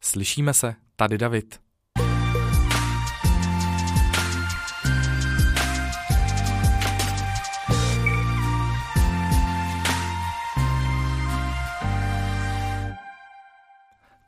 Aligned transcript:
Slyšíme 0.00 0.54
se, 0.54 0.74
tady 0.96 1.18
David. 1.18 1.60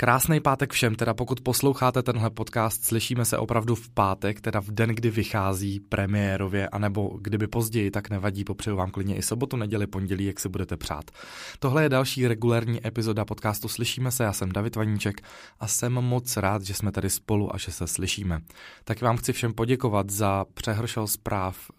Krásný 0.02 0.40
pátek 0.40 0.72
všem, 0.72 0.94
teda 0.94 1.14
pokud 1.14 1.40
posloucháte 1.40 2.02
tenhle 2.02 2.30
podcast, 2.30 2.84
slyšíme 2.84 3.24
se 3.24 3.38
opravdu 3.38 3.74
v 3.74 3.88
pátek, 3.88 4.40
teda 4.40 4.60
v 4.60 4.70
den, 4.70 4.90
kdy 4.90 5.10
vychází 5.10 5.80
premiérově, 5.80 6.68
anebo 6.68 7.18
kdyby 7.20 7.46
později, 7.46 7.90
tak 7.90 8.10
nevadí, 8.10 8.44
popřeju 8.44 8.76
vám 8.76 8.90
klidně 8.90 9.16
i 9.16 9.22
sobotu, 9.22 9.56
neděli, 9.56 9.86
pondělí, 9.86 10.24
jak 10.24 10.40
si 10.40 10.48
budete 10.48 10.76
přát. 10.76 11.10
Tohle 11.58 11.82
je 11.82 11.88
další 11.88 12.28
regulární 12.28 12.86
epizoda 12.86 13.24
podcastu 13.24 13.68
Slyšíme 13.68 14.10
se, 14.10 14.24
já 14.24 14.32
jsem 14.32 14.52
David 14.52 14.76
Vaníček 14.76 15.20
a 15.60 15.66
jsem 15.66 15.92
moc 15.92 16.36
rád, 16.36 16.62
že 16.62 16.74
jsme 16.74 16.92
tady 16.92 17.10
spolu 17.10 17.54
a 17.54 17.58
že 17.58 17.72
se 17.72 17.86
slyšíme. 17.86 18.40
Tak 18.84 19.02
vám 19.02 19.16
chci 19.16 19.32
všem 19.32 19.52
poděkovat 19.52 20.10
za 20.10 20.44
přehršel 20.54 21.06
zpráv, 21.06 21.70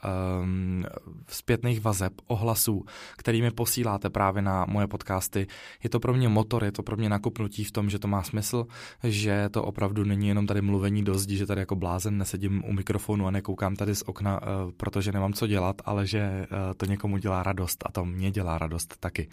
um, 0.41 0.85
zpětných 1.27 1.81
vazeb, 1.81 2.13
ohlasů, 2.27 2.85
kterými 3.17 3.51
posíláte 3.51 4.09
právě 4.09 4.41
na 4.41 4.65
moje 4.69 4.87
podcasty. 4.87 5.47
Je 5.83 5.89
to 5.89 5.99
pro 5.99 6.13
mě 6.13 6.29
motor, 6.29 6.63
je 6.63 6.71
to 6.71 6.83
pro 6.83 6.97
mě 6.97 7.09
nakupnutí 7.09 7.63
v 7.63 7.71
tom, 7.71 7.89
že 7.89 7.99
to 7.99 8.12
má 8.13 8.23
smysl, 8.23 8.67
že 9.03 9.49
to 9.49 9.63
opravdu 9.63 10.03
není 10.03 10.27
jenom 10.27 10.47
tady 10.47 10.61
mluvení 10.61 11.03
do 11.03 11.17
zdi, 11.17 11.37
že 11.37 11.45
tady 11.45 11.61
jako 11.61 11.75
blázen 11.75 12.17
nesedím 12.17 12.63
u 12.65 12.73
mikrofonu 12.73 13.27
a 13.27 13.31
nekoukám 13.31 13.75
tady 13.75 13.95
z 13.95 14.03
okna, 14.05 14.41
uh, 14.41 14.71
protože 14.77 15.11
nemám 15.11 15.33
co 15.33 15.47
dělat, 15.47 15.81
ale 15.85 16.07
že 16.07 16.21
uh, 16.51 16.73
to 16.77 16.85
někomu 16.85 17.17
dělá 17.17 17.43
radost 17.43 17.83
a 17.85 17.91
to 17.91 18.05
mě 18.05 18.31
dělá 18.31 18.57
radost 18.57 18.95
taky. 18.99 19.27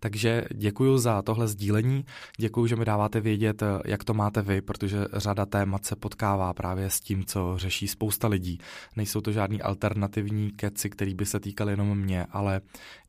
Takže 0.00 0.44
děkuji 0.54 0.98
za 0.98 1.22
tohle 1.22 1.48
sdílení, 1.48 2.04
děkuji, 2.38 2.66
že 2.66 2.76
mi 2.76 2.84
dáváte 2.84 3.20
vědět, 3.20 3.62
uh, 3.62 3.68
jak 3.84 4.04
to 4.04 4.14
máte 4.14 4.42
vy, 4.42 4.60
protože 4.60 4.98
řada 5.12 5.46
témat 5.46 5.86
se 5.86 5.96
potkává 5.96 6.52
právě 6.52 6.90
s 6.90 7.00
tím, 7.00 7.24
co 7.24 7.54
řeší 7.56 7.88
spousta 7.88 8.28
lidí. 8.28 8.58
Nejsou 8.96 9.20
to 9.20 9.32
žádný 9.32 9.62
alternativní 9.62 10.50
keci, 10.50 10.90
který 10.90 11.14
by 11.14 11.26
se 11.26 11.40
týkal 11.40 11.70
jenom 11.70 11.98
mě, 11.98 12.26
ale 12.30 12.60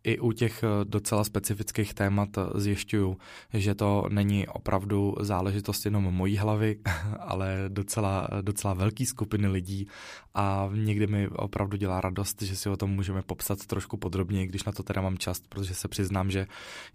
i 0.03 0.19
u 0.19 0.31
těch 0.31 0.63
docela 0.83 1.23
specifických 1.23 1.93
témat 1.93 2.29
zjišťuju, 2.55 3.17
že 3.53 3.75
to 3.75 4.05
není 4.09 4.47
opravdu 4.47 5.15
záležitost 5.19 5.85
jenom 5.85 6.03
mojí 6.03 6.37
hlavy, 6.37 6.79
ale 7.19 7.65
docela, 7.67 8.27
docela 8.41 8.73
velký 8.73 9.05
skupiny 9.05 9.47
lidí 9.47 9.87
a 10.33 10.69
někdy 10.73 11.07
mi 11.07 11.27
opravdu 11.27 11.77
dělá 11.77 12.01
radost, 12.01 12.41
že 12.41 12.55
si 12.55 12.69
o 12.69 12.77
tom 12.77 12.89
můžeme 12.89 13.21
popsat 13.21 13.65
trošku 13.65 13.97
podrobněji, 13.97 14.47
když 14.47 14.63
na 14.63 14.71
to 14.71 14.83
teda 14.83 15.01
mám 15.01 15.17
čas, 15.17 15.41
protože 15.49 15.75
se 15.75 15.87
přiznám, 15.87 16.31
že 16.31 16.47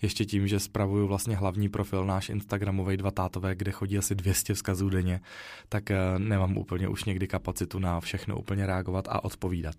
ještě 0.03 0.25
tím, 0.25 0.49
že 0.49 0.61
spravuju 0.61 1.07
vlastně 1.07 1.37
hlavní 1.37 1.69
profil 1.69 2.05
náš 2.05 2.29
Instagramový 2.29 2.97
dva 2.97 3.11
tátové, 3.11 3.55
kde 3.55 3.73
chodí 3.73 3.99
asi 3.99 4.15
200 4.15 4.55
vzkazů 4.55 4.89
denně, 4.89 5.21
tak 5.69 5.91
eh, 5.91 5.99
nemám 6.19 6.57
úplně 6.57 6.89
už 6.89 7.05
někdy 7.05 7.27
kapacitu 7.27 7.79
na 7.79 8.01
všechno 8.01 8.39
úplně 8.39 8.67
reagovat 8.67 9.09
a 9.09 9.25
odpovídat. 9.25 9.77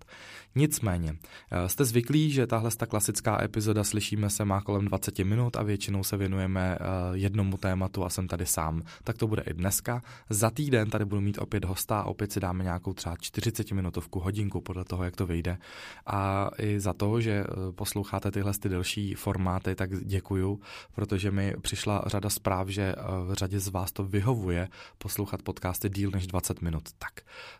Nicméně, 0.55 1.15
eh, 1.51 1.69
jste 1.69 1.85
zvyklí, 1.85 2.31
že 2.31 2.47
tahle 2.47 2.71
ta 2.77 2.85
klasická 2.85 3.14
epizoda 3.43 3.83
Slyšíme 3.83 4.29
se 4.29 4.45
má 4.45 4.61
kolem 4.61 4.85
20 4.85 5.19
minut 5.19 5.55
a 5.55 5.63
většinou 5.63 6.03
se 6.03 6.17
věnujeme 6.17 6.77
eh, 6.79 6.85
jednomu 7.13 7.57
tématu 7.57 8.05
a 8.05 8.09
jsem 8.09 8.27
tady 8.27 8.45
sám. 8.45 8.81
Tak 9.03 9.17
to 9.17 9.27
bude 9.27 9.41
i 9.41 9.53
dneska. 9.53 10.01
Za 10.29 10.49
týden 10.49 10.89
tady 10.89 11.05
budu 11.05 11.21
mít 11.21 11.37
opět 11.37 11.65
hosta 11.65 12.03
opět 12.03 12.31
si 12.31 12.39
dáme 12.39 12.63
nějakou 12.63 12.93
třeba 12.93 13.15
40 13.19 13.71
minutovku, 13.71 14.19
hodinku 14.19 14.61
podle 14.61 14.85
toho, 14.85 15.03
jak 15.03 15.15
to 15.15 15.25
vyjde. 15.25 15.57
A 16.05 16.49
i 16.57 16.79
za 16.79 16.93
to, 16.93 17.21
že 17.21 17.31
eh, 17.31 17.71
posloucháte 17.71 18.31
tyhle 18.31 18.53
ty 18.53 18.69
delší 18.69 19.13
formáty, 19.13 19.75
tak 19.75 19.89
děkuju, 20.05 20.59
protože 20.95 21.31
mi 21.31 21.53
přišla 21.61 22.03
řada 22.05 22.29
zpráv, 22.29 22.67
že 22.67 22.95
eh, 22.97 23.01
v 23.25 23.33
řadě 23.33 23.59
z 23.59 23.67
vás 23.67 23.91
to 23.91 24.03
vyhovuje 24.03 24.67
poslouchat 24.97 25.41
podcasty 25.41 25.89
díl 25.89 26.11
než 26.11 26.27
20 26.27 26.61
minut. 26.61 26.83
Tak, 26.99 27.13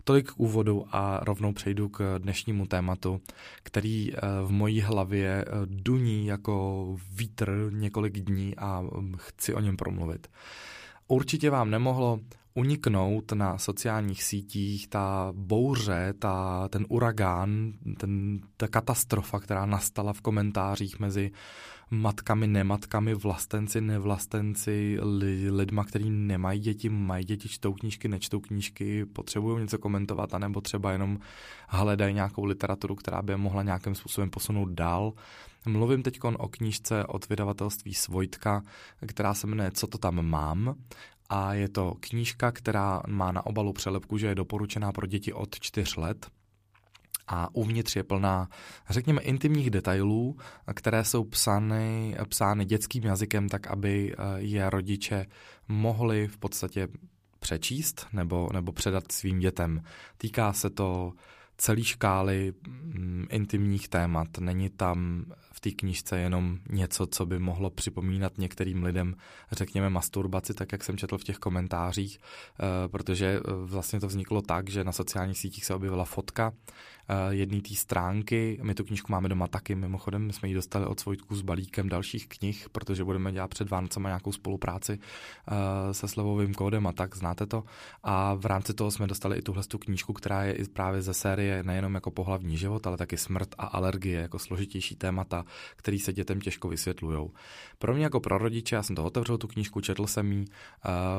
tolik 0.03 0.31
k 0.31 0.39
úvodu 0.39 0.86
a 0.92 1.20
rovnou 1.23 1.53
přejdu 1.53 1.89
k 1.89 2.16
dnešnímu 2.17 2.66
tématu, 2.66 3.22
který 3.64 4.11
v 4.45 4.52
mojí 4.52 4.82
hlavě 4.82 5.45
duní 5.66 6.28
jako 6.28 6.86
vítr 7.11 7.70
několik 7.73 8.20
dní 8.20 8.56
a 8.56 8.82
hm, 8.82 9.14
chci 9.17 9.54
o 9.54 9.60
něm 9.60 9.78
promluvit. 9.78 10.28
Určitě 11.08 11.50
vám 11.50 11.70
nemohlo 11.70 12.20
uniknout 12.54 13.32
na 13.32 13.58
sociálních 13.58 14.23
sítích 14.23 14.88
ta 14.88 15.33
bouře, 15.36 16.14
ta, 16.20 16.67
ten 16.67 16.86
uragán, 16.89 17.73
ten, 17.98 18.39
ta 18.58 18.67
katastrofa, 18.67 19.39
která 19.39 19.66
nastala 19.66 20.14
v 20.14 20.22
komentářích 20.22 21.00
mezi 21.00 21.32
matkami, 21.91 22.47
nematkami, 22.47 23.13
vlastenci, 23.13 23.81
nevlastenci, 23.81 24.97
li, 25.01 25.51
lidma, 25.51 25.83
kteří 25.83 26.09
nemají 26.09 26.59
děti, 26.59 26.89
mají 26.89 27.25
děti, 27.25 27.49
čtou 27.49 27.73
knížky, 27.73 28.07
nečtou 28.07 28.39
knížky, 28.39 29.05
potřebují 29.05 29.61
něco 29.61 29.77
komentovat, 29.77 30.33
anebo 30.33 30.61
třeba 30.61 30.91
jenom 30.91 31.19
hledají 31.67 32.13
nějakou 32.13 32.45
literaturu, 32.45 32.95
která 32.95 33.21
by 33.21 33.33
je 33.33 33.37
mohla 33.37 33.63
nějakým 33.63 33.95
způsobem 33.95 34.29
posunout 34.29 34.69
dál. 34.69 35.13
Mluvím 35.65 36.03
teď 36.03 36.19
o 36.23 36.47
knížce 36.47 37.05
od 37.05 37.29
vydavatelství 37.29 37.93
Svojtka, 37.93 38.61
která 39.07 39.33
se 39.33 39.47
jmenuje 39.47 39.71
Co 39.71 39.87
to 39.87 39.97
tam 39.97 40.29
mám 40.29 40.75
a 41.29 41.53
je 41.53 41.69
to 41.69 41.95
knížka, 41.99 42.52
která 42.52 43.02
má 43.07 43.31
na 43.31 43.45
obalu 43.45 43.73
přelepku, 43.73 44.17
že 44.17 44.27
je 44.27 44.35
doporučená 44.35 44.91
pro 44.91 45.07
děti 45.07 45.33
od 45.33 45.59
4 45.59 45.99
let 45.99 46.27
a 47.27 47.55
uvnitř 47.55 47.95
je 47.95 48.03
plná, 48.03 48.49
řekněme, 48.89 49.21
intimních 49.21 49.69
detailů, 49.69 50.37
které 50.73 51.03
jsou 51.03 51.23
psány, 51.23 52.15
psány 52.30 52.65
dětským 52.65 53.03
jazykem, 53.03 53.49
tak 53.49 53.67
aby 53.67 54.13
eh, 54.13 54.23
je 54.37 54.69
rodiče 54.69 55.25
mohli 55.67 56.27
v 56.27 56.37
podstatě 56.37 56.87
přečíst 57.39 58.08
nebo, 58.14 58.49
nebo 58.53 58.71
předat 58.71 59.11
svým 59.11 59.39
dětem. 59.39 59.83
Týká 60.17 60.53
se 60.53 60.69
to 60.69 61.14
celý 61.58 61.83
škály 61.83 62.54
mm, 62.67 63.27
intimních 63.30 63.88
témat. 63.88 64.27
Není 64.39 64.70
tam 64.70 65.26
v 65.52 65.60
té 65.60 65.71
knížce 65.71 66.20
jenom 66.20 66.60
něco, 66.70 67.08
co 67.08 67.26
by 67.26 67.39
mohlo 67.39 67.70
připomínat 67.70 68.38
některým 68.38 68.83
lidem, 68.83 69.16
řekněme, 69.52 69.89
masturbaci, 69.89 70.54
tak 70.54 70.71
jak 70.71 70.83
jsem 70.83 70.98
četl 70.98 71.17
v 71.17 71.23
těch 71.23 71.38
komentářích, 71.38 72.20
eh, 72.20 72.88
protože 72.88 73.26
eh, 73.39 73.42
vlastně 73.65 73.99
to 73.99 74.08
vzniklo 74.08 74.42
tak, 74.42 74.70
že 74.70 74.83
na 74.83 74.92
sociálních 74.92 75.38
sítích 75.38 75.65
se 75.65 75.76
objevila 75.76 76.05
fotka 76.05 76.54
Eh, 77.10 77.33
jedné 77.36 77.61
té 77.61 77.76
stránky. 77.76 78.60
My 78.64 78.76
tu 78.76 78.83
knížku 78.83 79.11
máme 79.11 79.30
doma 79.30 79.48
taky, 79.48 79.76
mimochodem 79.76 80.27
my 80.27 80.33
jsme 80.33 80.48
ji 80.48 80.54
dostali 80.54 80.86
od 80.86 80.99
Svojtku 80.99 81.36
s 81.36 81.42
balíkem 81.42 81.89
dalších 81.89 82.27
knih, 82.27 82.70
protože 82.71 83.04
budeme 83.04 83.32
dělat 83.32 83.48
před 83.48 83.70
Vánocema 83.70 84.10
nějakou 84.10 84.32
spolupráci 84.32 84.99
se 85.92 86.08
slovovým 86.08 86.54
kódem 86.54 86.88
a 86.88 86.92
tak, 86.92 87.15
znáte 87.15 87.45
to. 87.45 87.64
A 88.04 88.33
v 88.33 88.45
rámci 88.45 88.73
toho 88.73 88.92
jsme 88.92 89.08
dostali 89.08 89.38
i 89.38 89.42
tuhle 89.42 89.64
tu 89.64 89.77
knížku, 89.77 90.14
která 90.14 90.44
je 90.44 90.54
i 90.54 90.64
právě 90.64 91.02
ze 91.02 91.14
série 91.14 91.45
nejenom 91.64 91.95
jako 91.95 92.11
pohlavní 92.11 92.58
život, 92.58 92.88
ale 92.88 92.98
taky 92.98 93.17
smrt 93.17 93.56
a 93.58 93.66
alergie 93.66 94.22
jako 94.22 94.39
složitější 94.39 94.95
témata, 94.95 95.44
který 95.76 96.00
se 96.00 96.14
dětem 96.14 96.42
těžko 96.42 96.67
vysvětlují. 96.67 97.30
Pro 97.80 97.94
mě 97.94 98.04
jako 98.04 98.20
pro 98.20 98.38
rodiče, 98.38 98.76
já 98.76 98.83
jsem 98.83 98.95
to 98.95 99.04
otevřel 99.04 99.38
tu 99.38 99.48
knížku, 99.48 99.82
četl 99.82 100.08
jsem 100.08 100.32
ji, 100.32 100.39
uh, 100.39 100.45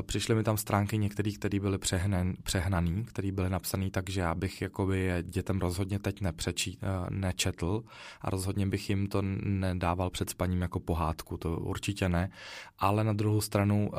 přišly 0.02 0.34
mi 0.34 0.42
tam 0.42 0.56
stránky 0.56 0.98
některých, 0.98 1.38
které 1.38 1.60
byly 1.60 1.78
přehnan, 1.78 2.34
přehnaný, 2.42 3.04
které 3.04 3.32
byly 3.32 3.50
napsané 3.50 3.90
tak, 3.90 4.10
že 4.10 4.20
já 4.20 4.34
bych 4.34 4.62
jakoby 4.62 5.00
je 5.00 5.22
dětem 5.22 5.58
rozhodně 5.58 5.98
teď 5.98 6.20
nepřečí, 6.20 6.78
uh, 6.82 7.10
nečetl 7.10 7.82
a 8.20 8.30
rozhodně 8.30 8.66
bych 8.66 8.90
jim 8.90 9.06
to 9.06 9.22
nedával 9.42 10.10
před 10.10 10.30
spaním 10.30 10.62
jako 10.62 10.80
pohádku, 10.80 11.36
to 11.36 11.56
určitě 11.56 12.08
ne, 12.08 12.30
ale 12.78 13.04
na 13.04 13.12
druhou 13.12 13.40
stranu 13.40 13.90
uh, 13.92 13.98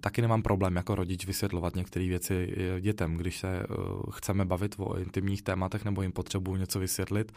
taky 0.00 0.22
nemám 0.22 0.42
problém 0.42 0.76
jako 0.76 0.94
rodič 0.94 1.26
vysvětlovat 1.26 1.76
některé 1.76 2.08
věci 2.08 2.54
dětem, 2.80 3.16
když 3.16 3.38
se 3.38 3.66
uh, 3.66 4.02
chceme 4.12 4.44
bavit 4.44 4.74
o 4.78 4.98
intimních 4.98 5.42
tématech 5.42 5.67
nebo 5.84 6.02
jim 6.02 6.12
potřebuju 6.12 6.56
něco 6.56 6.78
vysvětlit, 6.78 7.32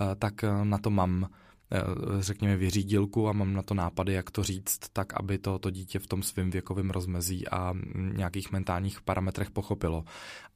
uh, 0.00 0.14
tak 0.14 0.44
na 0.64 0.78
to 0.78 0.90
mám 0.90 1.28
Eh, 1.72 1.82
řekněme, 2.22 2.56
vyřídilku 2.56 3.28
a 3.28 3.32
mám 3.32 3.52
na 3.52 3.62
to 3.62 3.74
nápady, 3.74 4.12
jak 4.12 4.30
to 4.30 4.42
říct, 4.42 4.78
tak 4.92 5.20
aby 5.20 5.38
to, 5.38 5.58
to 5.58 5.70
dítě 5.70 5.98
v 5.98 6.06
tom 6.06 6.22
svém 6.22 6.50
věkovém 6.50 6.90
rozmezí 6.90 7.48
a 7.48 7.74
nějakých 7.94 8.52
mentálních 8.52 9.00
parametrech 9.00 9.50
pochopilo. 9.50 10.04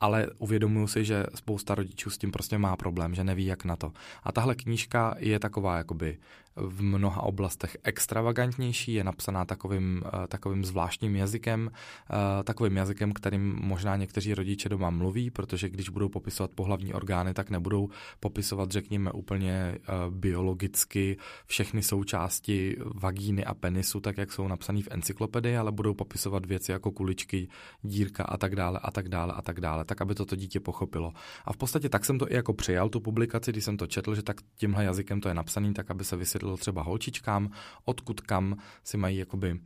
Ale 0.01 0.27
uvědomuji 0.39 0.87
si, 0.87 1.05
že 1.05 1.27
spousta 1.35 1.75
rodičů 1.75 2.11
s 2.11 2.19
tím 2.19 2.33
prostě 2.33 2.59
má 2.59 2.77
problém, 2.77 3.15
že 3.15 3.25
neví, 3.25 3.47
jak 3.47 3.65
na 3.65 3.77
to. 3.77 3.93
A 4.23 4.33
tahle 4.33 4.55
knížka 4.55 5.15
je 5.19 5.39
taková 5.39 5.77
jakoby 5.77 6.19
v 6.57 6.83
mnoha 6.83 7.23
oblastech 7.23 7.77
extravagantnější, 7.83 8.95
je 8.95 9.05
napsaná 9.05 9.45
takovým, 9.45 10.03
eh, 10.07 10.27
takovým 10.27 10.65
zvláštním 10.65 11.17
jazykem, 11.17 11.71
eh, 11.71 12.43
takovým 12.45 12.77
jazykem, 12.77 13.13
kterým 13.13 13.59
možná 13.63 13.97
někteří 13.97 14.35
rodiče 14.35 14.69
doma 14.69 14.91
mluví, 14.91 15.31
protože 15.31 15.69
když 15.69 15.89
budou 15.89 16.09
popisovat 16.09 16.51
pohlavní 16.55 16.95
orgány, 16.95 17.35
tak 17.35 17.51
nebudou 17.51 17.89
popisovat, 18.21 18.71
řekněme, 18.71 19.13
úplně 19.13 19.53
eh, 19.53 19.79
biologicky 20.11 21.17
všechny 21.47 21.83
součásti 21.83 22.77
vagíny 22.95 23.45
a 23.45 23.55
penisu, 23.55 24.01
tak 24.01 24.19
jak 24.19 24.33
jsou 24.33 24.49
napsané 24.49 24.83
v 24.83 24.89
encyklopedii, 24.91 25.57
ale 25.57 25.73
budou 25.73 25.95
popisovat 25.95 26.47
věci 26.47 26.73
jako 26.73 26.93
kuličky, 26.93 27.49
dírka 27.83 28.25
a 28.25 28.37
tak 28.37 28.57
dále 28.57 28.81
a 28.83 28.91
tak 28.91 29.09
dále 29.09 29.33
a 29.33 29.43
tak 29.43 29.61
dále, 29.61 29.85
tak 29.85 30.01
aby 30.01 30.15
to 30.15 30.27
to 30.27 30.37
dítě 30.37 30.61
pochopilo. 30.61 31.13
A 31.45 31.53
v 31.53 31.57
podstatě 31.57 31.89
tak 31.89 32.05
jsem 32.05 32.19
to 32.19 32.33
i 32.33 32.35
jako 32.35 32.53
přijal, 32.55 32.89
tu 32.89 33.01
publikaci, 33.01 33.53
když 33.53 33.65
jsem 33.65 33.77
to 33.77 33.87
četl, 33.87 34.15
že 34.15 34.23
tak 34.23 34.37
tímhle 34.57 34.85
jazykem 34.85 35.21
to 35.21 35.29
je 35.29 35.35
napsaný, 35.35 35.75
tak 35.75 35.91
aby 35.91 36.05
se 36.05 36.17
vysvětlilo 36.17 36.42
vysvětlil 36.43 36.57
třeba 36.57 36.83
holčičkám, 36.83 37.51
odkud 37.85 38.21
kam 38.21 38.57
si 38.85 38.97
mají 38.97 39.19
jakoby 39.19 39.61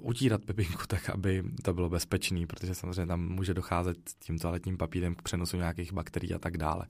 utírat 0.00 0.44
pepinku 0.44 0.82
tak, 0.86 1.10
aby 1.10 1.44
to 1.62 1.74
bylo 1.74 1.88
bezpečný, 1.88 2.46
protože 2.46 2.74
samozřejmě 2.74 3.06
tam 3.06 3.20
může 3.20 3.54
docházet 3.54 3.96
tím 4.18 4.38
toaletním 4.38 4.76
papírem 4.76 5.14
k 5.14 5.22
přenosu 5.22 5.56
nějakých 5.56 5.92
bakterií 5.92 6.34
a 6.34 6.38
tak 6.38 6.56
dále. 6.56 6.86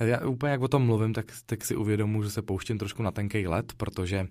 Já 0.00 0.26
úplně 0.26 0.52
jak 0.52 0.60
o 0.60 0.68
tom 0.68 0.82
mluvím, 0.86 1.12
tak, 1.12 1.26
tak 1.46 1.64
si 1.64 1.76
uvědomuji, 1.76 2.22
že 2.22 2.30
se 2.30 2.42
pouštím 2.42 2.78
trošku 2.78 3.02
na 3.02 3.10
tenký 3.10 3.46
let, 3.46 3.72
protože 3.76 4.26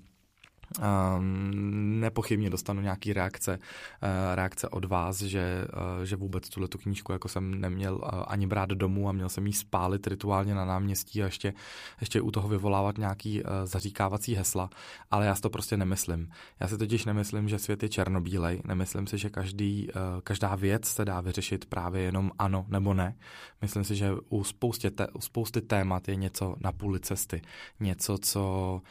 nepochybně 1.99 2.49
dostanu 2.49 2.81
nějaký 2.81 3.13
reakce, 3.13 3.59
eh, 4.01 4.35
reakce 4.35 4.69
od 4.69 4.85
vás, 4.85 5.21
že, 5.21 5.67
eh, 6.01 6.05
že 6.05 6.15
vůbec 6.15 6.49
tuhle 6.49 6.67
tu 6.67 6.77
knížku 6.77 7.11
jako 7.11 7.27
jsem 7.27 7.61
neměl 7.61 8.01
eh, 8.03 8.23
ani 8.27 8.47
brát 8.47 8.69
domů 8.69 9.09
a 9.09 9.11
měl 9.11 9.29
jsem 9.29 9.47
jí 9.47 9.53
spálit 9.53 10.07
rituálně 10.07 10.55
na 10.55 10.65
náměstí 10.65 11.23
a 11.23 11.25
ještě, 11.25 11.53
ještě 12.01 12.21
u 12.21 12.31
toho 12.31 12.49
vyvolávat 12.49 12.97
nějaký 12.97 13.43
zaříkávací 13.63 14.35
hesla, 14.35 14.69
ale 15.11 15.25
já 15.25 15.35
si 15.35 15.41
to 15.41 15.49
prostě 15.49 15.77
nemyslím. 15.77 16.29
Já 16.59 16.67
si 16.67 16.77
totiž 16.77 17.05
nemyslím, 17.05 17.49
že 17.49 17.59
svět 17.59 17.83
je 17.83 17.89
černobílej, 17.89 18.61
nemyslím 18.65 19.07
si, 19.07 19.17
že 19.17 19.29
každý, 19.29 19.87
každá 20.23 20.55
věc 20.55 20.85
se 20.87 21.05
dá 21.05 21.21
vyřešit 21.21 21.65
právě 21.65 22.01
jenom 22.01 22.31
ano 22.39 22.65
nebo 22.67 22.93
ne. 22.93 23.15
Myslím 23.61 23.83
si, 23.83 23.95
že 23.95 24.11
u 24.29 24.43
spoustě, 24.43 24.91
te, 24.91 25.07
u 25.07 25.21
spousty 25.21 25.61
témat 25.61 26.07
je 26.07 26.15
něco 26.15 26.55
na 26.59 26.71
půli 26.71 26.99
cesty, 26.99 27.41
něco, 27.79 28.17
co 28.17 28.81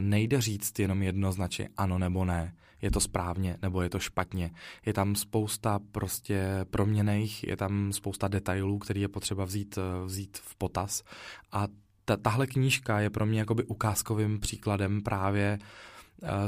nejde 0.00 0.40
říct 0.40 0.78
jenom 0.78 1.02
jedno 1.02 1.27
jednoznačně 1.28 1.68
ano 1.76 1.98
nebo 1.98 2.24
ne. 2.24 2.54
Je 2.82 2.90
to 2.90 3.00
správně 3.00 3.56
nebo 3.62 3.82
je 3.82 3.90
to 3.90 3.98
špatně. 3.98 4.50
Je 4.86 4.92
tam 4.92 5.14
spousta 5.14 5.78
prostě 5.92 6.64
proměných, 6.70 7.44
je 7.44 7.56
tam 7.56 7.92
spousta 7.92 8.28
detailů, 8.28 8.78
který 8.78 9.00
je 9.00 9.08
potřeba 9.08 9.44
vzít, 9.44 9.78
eh, 9.78 10.04
vzít 10.06 10.38
v 10.38 10.56
potaz. 10.56 11.02
A 11.52 11.66
ta, 12.04 12.16
tahle 12.16 12.46
knížka 12.46 13.00
je 13.00 13.10
pro 13.10 13.26
mě 13.26 13.38
jakoby 13.38 13.64
ukázkovým 13.64 14.40
příkladem 14.40 15.02
právě 15.02 15.58
eh, 15.60 15.66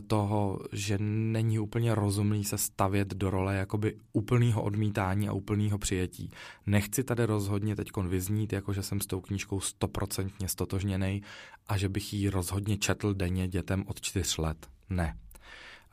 toho, 0.07 0.59
že 0.73 0.99
není 0.99 1.59
úplně 1.59 1.95
rozumný 1.95 2.45
se 2.45 2.59
stavět 2.59 3.09
do 3.09 3.31
role 3.31 3.57
jakoby 3.57 3.97
úplného 4.13 4.63
odmítání 4.63 5.29
a 5.29 5.33
úplného 5.33 5.79
přijetí. 5.79 6.31
Nechci 6.67 7.05
tady 7.05 7.25
rozhodně 7.25 7.77
teď 7.77 7.91
vyznít, 8.09 8.53
jako 8.53 8.73
že 8.73 8.83
jsem 8.83 9.01
s 9.01 9.07
tou 9.07 9.21
knížkou 9.21 9.61
stoprocentně 9.61 10.49
stotožněný 10.49 11.23
a 11.67 11.77
že 11.77 11.89
bych 11.89 12.13
ji 12.13 12.29
rozhodně 12.29 12.77
četl 12.77 13.15
denně 13.15 13.49
dětem 13.49 13.85
od 13.87 14.01
čtyř 14.01 14.39
let. 14.39 14.67
Ne. 14.91 15.17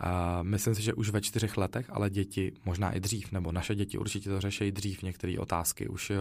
Uh, 0.03 0.44
myslím 0.44 0.75
si, 0.75 0.81
že 0.81 0.94
už 0.94 1.09
ve 1.09 1.21
čtyřech 1.21 1.57
letech, 1.57 1.89
ale 1.89 2.09
děti 2.09 2.51
možná 2.65 2.91
i 2.91 2.99
dřív, 2.99 3.31
nebo 3.31 3.51
naše 3.51 3.75
děti 3.75 3.97
určitě 3.97 4.29
to 4.29 4.41
řeší 4.41 4.71
dřív, 4.71 5.01
některé 5.01 5.39
otázky. 5.39 5.88
Už 5.88 6.09
uh, 6.09 6.15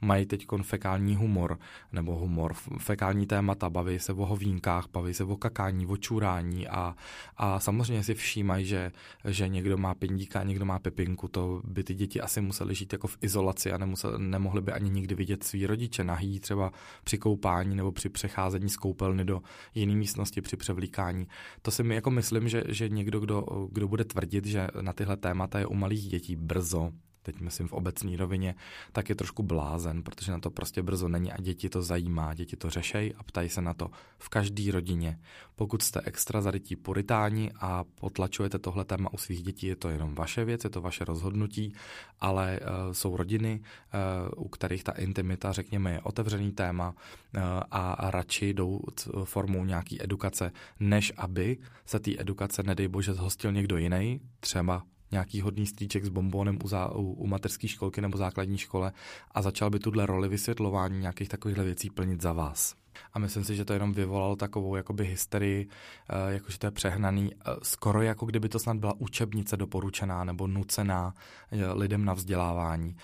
mají 0.00 0.26
teď 0.26 0.46
fekální 0.62 1.16
humor, 1.16 1.58
nebo 1.92 2.16
humor, 2.16 2.54
fekální 2.78 3.26
témata, 3.26 3.70
baví 3.70 3.98
se 3.98 4.12
o 4.12 4.26
hovínkách, 4.26 4.86
baví 4.92 5.14
se 5.14 5.24
o 5.24 5.36
kakání, 5.36 5.86
o 5.86 5.96
čurání 5.96 6.68
a, 6.68 6.96
a 7.36 7.60
samozřejmě 7.60 8.02
si 8.04 8.14
všímají, 8.14 8.66
že, 8.66 8.92
že 9.24 9.48
někdo 9.48 9.76
má 9.76 9.94
pindíka 9.94 10.40
a 10.40 10.44
někdo 10.44 10.64
má 10.64 10.78
pepinku. 10.78 11.28
To 11.28 11.62
by 11.64 11.84
ty 11.84 11.94
děti 11.94 12.20
asi 12.20 12.40
museli 12.40 12.74
žít 12.74 12.92
jako 12.92 13.06
v 13.06 13.18
izolaci 13.20 13.72
a 13.72 13.78
nemusel, 13.78 14.18
nemohli 14.18 14.60
by 14.60 14.72
ani 14.72 14.90
nikdy 14.90 15.14
vidět 15.14 15.44
svý 15.44 15.66
rodiče 15.66 16.04
nahý, 16.04 16.40
třeba 16.40 16.72
při 17.04 17.18
koupání 17.18 17.76
nebo 17.76 17.92
při 17.92 18.08
přecházení 18.08 18.68
z 18.68 18.76
koupelny 18.76 19.24
do 19.24 19.42
jiné 19.74 19.94
místnosti 19.94 20.40
při 20.40 20.56
převlíkání. 20.56 21.28
To 21.62 21.70
si 21.70 21.82
mi 21.82 21.94
jako 21.94 22.10
myslím, 22.10 22.48
že, 22.48 22.62
že 22.68 22.88
někdo, 22.88 23.20
kdo, 23.22 23.68
kdo 23.72 23.88
bude 23.88 24.04
tvrdit, 24.04 24.44
že 24.46 24.68
na 24.80 24.92
tyhle 24.92 25.16
témata 25.16 25.58
je 25.58 25.66
u 25.66 25.74
malých 25.74 26.08
dětí 26.08 26.36
brzo, 26.36 26.92
teď 27.22 27.40
myslím 27.40 27.68
v 27.68 27.72
obecní 27.72 28.16
rovině, 28.16 28.54
tak 28.92 29.08
je 29.08 29.14
trošku 29.14 29.42
blázen, 29.42 30.02
protože 30.02 30.32
na 30.32 30.38
to 30.38 30.50
prostě 30.50 30.82
brzo 30.82 31.08
není 31.08 31.32
a 31.32 31.40
děti 31.40 31.68
to 31.68 31.82
zajímá, 31.82 32.34
děti 32.34 32.56
to 32.56 32.70
řešejí 32.70 33.14
a 33.14 33.22
ptají 33.22 33.48
se 33.48 33.62
na 33.62 33.74
to 33.74 33.90
v 34.18 34.28
každé 34.28 34.72
rodině. 34.72 35.18
Pokud 35.56 35.82
jste 35.82 36.00
extra 36.04 36.40
zarytí 36.40 36.76
puritáni 36.76 37.52
a 37.60 37.84
potlačujete 37.84 38.58
tohle 38.58 38.84
téma 38.84 39.12
u 39.12 39.16
svých 39.16 39.42
dětí, 39.42 39.66
je 39.66 39.76
to 39.76 39.88
jenom 39.88 40.14
vaše 40.14 40.44
věc, 40.44 40.64
je 40.64 40.70
to 40.70 40.80
vaše 40.80 41.04
rozhodnutí, 41.04 41.72
ale 42.20 42.60
uh, 42.60 42.92
jsou 42.92 43.16
rodiny, 43.16 43.60
uh, 44.34 44.44
u 44.44 44.48
kterých 44.48 44.84
ta 44.84 44.92
intimita, 44.92 45.52
řekněme, 45.52 45.92
je 45.92 46.00
otevřený 46.00 46.52
téma 46.52 46.88
uh, 46.88 47.42
a 47.70 48.10
radši 48.10 48.54
jdou 48.54 48.80
formou 49.24 49.64
nějaký 49.64 50.02
edukace, 50.02 50.52
než 50.80 51.12
aby 51.16 51.58
se 51.86 52.00
té 52.00 52.10
edukace, 52.18 52.62
nedej 52.62 52.88
bože, 52.88 53.14
zhostil 53.14 53.52
někdo 53.52 53.76
jiný, 53.76 54.20
třeba 54.40 54.82
nějaký 55.12 55.40
hodný 55.40 55.66
strýček 55.66 56.04
s 56.04 56.08
bombonem 56.08 56.58
u, 56.64 56.68
u, 56.98 57.12
u 57.12 57.26
mateřské 57.26 57.68
školky 57.68 58.00
nebo 58.00 58.18
základní 58.18 58.58
škole 58.58 58.92
a 59.30 59.42
začal 59.42 59.70
by 59.70 59.78
tuhle 59.78 60.06
roli 60.06 60.28
vysvětlování 60.28 60.98
nějakých 60.98 61.28
takovýchhle 61.28 61.64
věcí 61.64 61.90
plnit 61.90 62.22
za 62.22 62.32
vás. 62.32 62.82
A 63.12 63.18
myslím 63.18 63.44
si, 63.44 63.56
že 63.56 63.64
to 63.64 63.72
jenom 63.72 63.92
vyvolalo 63.92 64.36
takovou 64.36 64.76
jakoby 64.76 65.04
hysterii, 65.04 65.68
eh, 66.08 66.32
jakože 66.32 66.58
to 66.58 66.66
je 66.66 66.70
přehnaný, 66.70 67.30
eh, 67.34 67.50
skoro 67.62 68.02
jako 68.02 68.26
kdyby 68.26 68.48
to 68.48 68.58
snad 68.58 68.76
byla 68.76 68.94
učebnice 68.98 69.56
doporučená 69.56 70.24
nebo 70.24 70.46
nucená 70.46 71.14
eh, 71.50 71.72
lidem 71.72 72.04
na 72.04 72.14
vzdělávání. 72.14 72.96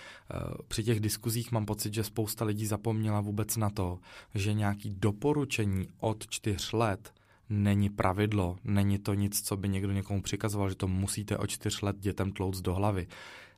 Při 0.69 0.85
těch 0.85 1.01
diskuzích 1.01 1.53
mám 1.53 1.67
pocit, 1.67 1.95
že 1.95 2.05
spousta 2.05 2.45
lidí 2.45 2.67
zapomněla 2.67 3.21
vůbec 3.21 3.57
na 3.57 3.71
to, 3.71 3.99
že 4.35 4.53
nějaký 4.53 4.95
doporučení 4.99 5.89
od 6.01 6.29
čtyř 6.29 6.73
let 6.73 7.13
není 7.51 7.91
pravidlo, 7.91 8.57
není 8.65 8.99
to 8.99 9.15
nic, 9.15 9.43
co 9.43 9.57
by 9.57 9.69
někdo 9.69 9.93
někomu 9.93 10.23
přikazoval, 10.23 10.69
že 10.69 10.75
to 10.75 10.89
musíte 10.89 11.37
o 11.37 11.47
čtyř 11.47 11.83
let 11.83 11.97
dětem 11.99 12.33
tlouc 12.33 12.61
do 12.61 12.75
hlavy. 12.75 13.07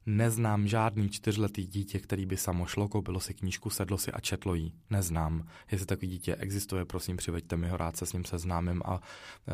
Neznám 0.06 0.68
žádný 0.68 1.08
čtyřletý 1.08 1.66
dítě, 1.66 1.98
který 1.98 2.26
by 2.26 2.36
samo 2.36 2.66
šlo, 2.66 2.88
koupilo 2.88 3.20
si 3.20 3.34
knížku, 3.34 3.70
sedlo 3.70 3.98
si 3.98 4.12
a 4.12 4.20
četlo 4.20 4.54
jí. 4.54 4.74
Neznám. 4.90 5.46
Jestli 5.72 5.86
takový 5.86 6.08
dítě 6.08 6.36
existuje, 6.36 6.84
prosím, 6.84 7.16
přiveďte 7.16 7.56
mi 7.56 7.68
ho, 7.68 7.76
rád 7.76 7.96
se 7.96 8.06
s 8.06 8.12
ním 8.12 8.24
seznámím 8.24 8.82
a 8.84 9.00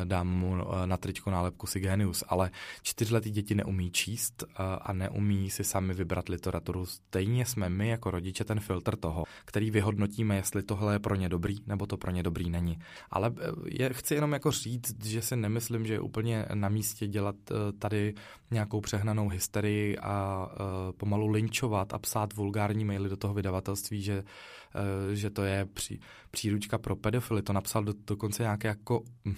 dám 0.03 0.27
mu 0.27 0.55
eh, 0.55 0.87
na 0.87 0.97
tričko 0.97 1.31
nálepku 1.31 1.67
si 1.67 1.79
genius. 1.79 2.23
Ale 2.27 2.51
čtyřletý 2.81 3.31
děti 3.31 3.55
neumí 3.55 3.91
číst 3.91 4.43
eh, 4.43 4.55
a 4.81 4.93
neumí 4.93 5.49
si 5.49 5.63
sami 5.63 5.93
vybrat 5.93 6.29
literaturu. 6.29 6.85
Stejně 6.85 7.45
jsme 7.45 7.69
my 7.69 7.89
jako 7.89 8.11
rodiče 8.11 8.43
ten 8.43 8.59
filtr 8.59 8.95
toho, 8.95 9.23
který 9.45 9.71
vyhodnotíme, 9.71 10.35
jestli 10.35 10.63
tohle 10.63 10.95
je 10.95 10.99
pro 10.99 11.15
ně 11.15 11.29
dobrý, 11.29 11.57
nebo 11.65 11.85
to 11.85 11.97
pro 11.97 12.11
ně 12.11 12.23
dobrý 12.23 12.49
není. 12.49 12.79
Ale 13.09 13.33
eh, 13.39 13.51
je, 13.65 13.93
chci 13.93 14.13
jenom 14.13 14.33
jako 14.33 14.51
říct, 14.51 15.05
že 15.05 15.21
si 15.21 15.35
nemyslím, 15.35 15.85
že 15.85 15.93
je 15.93 15.99
úplně 15.99 16.45
na 16.53 16.69
místě 16.69 17.07
dělat 17.07 17.35
tady 17.79 18.13
nějakou 18.51 18.81
přehnanou 18.81 19.29
hysterii 19.29 19.97
a 19.97 20.46
uh, 20.47 20.91
pomalu 20.97 21.27
linčovat 21.27 21.93
a 21.93 21.99
psát 21.99 22.33
vulgární 22.33 22.85
maily 22.85 23.09
do 23.09 23.17
toho 23.17 23.33
vydavatelství, 23.33 24.01
že, 24.01 24.23
uh, 24.23 25.13
že 25.13 25.29
to 25.29 25.43
je 25.43 25.65
při, 25.65 25.99
příručka 26.31 26.77
pro 26.77 26.95
pedofily. 26.95 27.41
To 27.41 27.53
napsal 27.53 27.83
do, 27.83 27.93
dokonce 28.07 28.43
nějaký 28.43 28.67
jako 28.67 29.03
hm, 29.25 29.35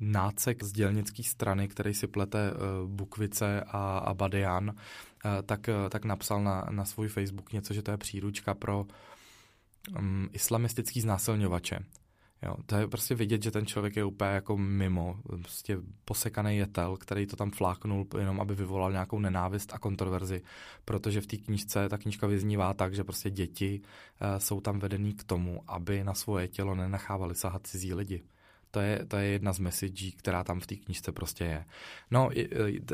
nácek 0.00 0.62
z 0.64 0.72
dělnické 0.72 1.22
strany, 1.22 1.68
který 1.68 1.94
si 1.94 2.06
plete 2.06 2.52
uh, 2.52 2.90
Bukvice 2.90 3.60
a, 3.66 3.98
a 3.98 4.14
Badian, 4.14 4.74
tak, 5.46 5.68
tak 5.88 6.04
napsal 6.04 6.42
na, 6.42 6.66
na 6.70 6.84
svůj 6.84 7.08
Facebook 7.08 7.52
něco, 7.52 7.74
že 7.74 7.82
to 7.82 7.90
je 7.90 7.96
příručka 7.96 8.54
pro 8.54 8.86
um, 9.98 10.28
islamistický 10.32 11.00
znásilňovače. 11.00 11.78
Jo, 12.42 12.56
to 12.66 12.76
je 12.76 12.88
prostě 12.88 13.14
vidět, 13.14 13.42
že 13.42 13.50
ten 13.50 13.66
člověk 13.66 13.96
je 13.96 14.04
úplně 14.04 14.30
jako 14.30 14.56
mimo, 14.56 15.16
prostě 15.42 15.78
posekaný 16.04 16.56
jetel, 16.56 16.96
který 16.96 17.26
to 17.26 17.36
tam 17.36 17.50
fláknul 17.50 18.06
jenom, 18.18 18.40
aby 18.40 18.54
vyvolal 18.54 18.92
nějakou 18.92 19.18
nenávist 19.18 19.74
a 19.74 19.78
kontroverzi, 19.78 20.42
protože 20.84 21.20
v 21.20 21.26
té 21.26 21.36
knížce 21.36 21.88
ta 21.88 21.98
knížka 21.98 22.26
vyznívá 22.26 22.74
tak, 22.74 22.94
že 22.94 23.04
prostě 23.04 23.30
děti 23.30 23.80
uh, 23.80 24.38
jsou 24.38 24.60
tam 24.60 24.78
vedený 24.78 25.12
k 25.12 25.24
tomu, 25.24 25.62
aby 25.66 26.04
na 26.04 26.14
svoje 26.14 26.48
tělo 26.48 26.74
nenachávali 26.74 27.34
sahat 27.34 27.66
cizí 27.66 27.94
lidi. 27.94 28.22
To 28.70 28.80
je, 28.80 29.06
to 29.08 29.16
je 29.16 29.26
jedna 29.26 29.52
z 29.52 29.58
messagí, 29.58 30.12
která 30.12 30.44
tam 30.44 30.60
v 30.60 30.66
té 30.66 30.76
knížce 30.76 31.12
prostě 31.12 31.44
je. 31.44 31.64
No, 32.10 32.30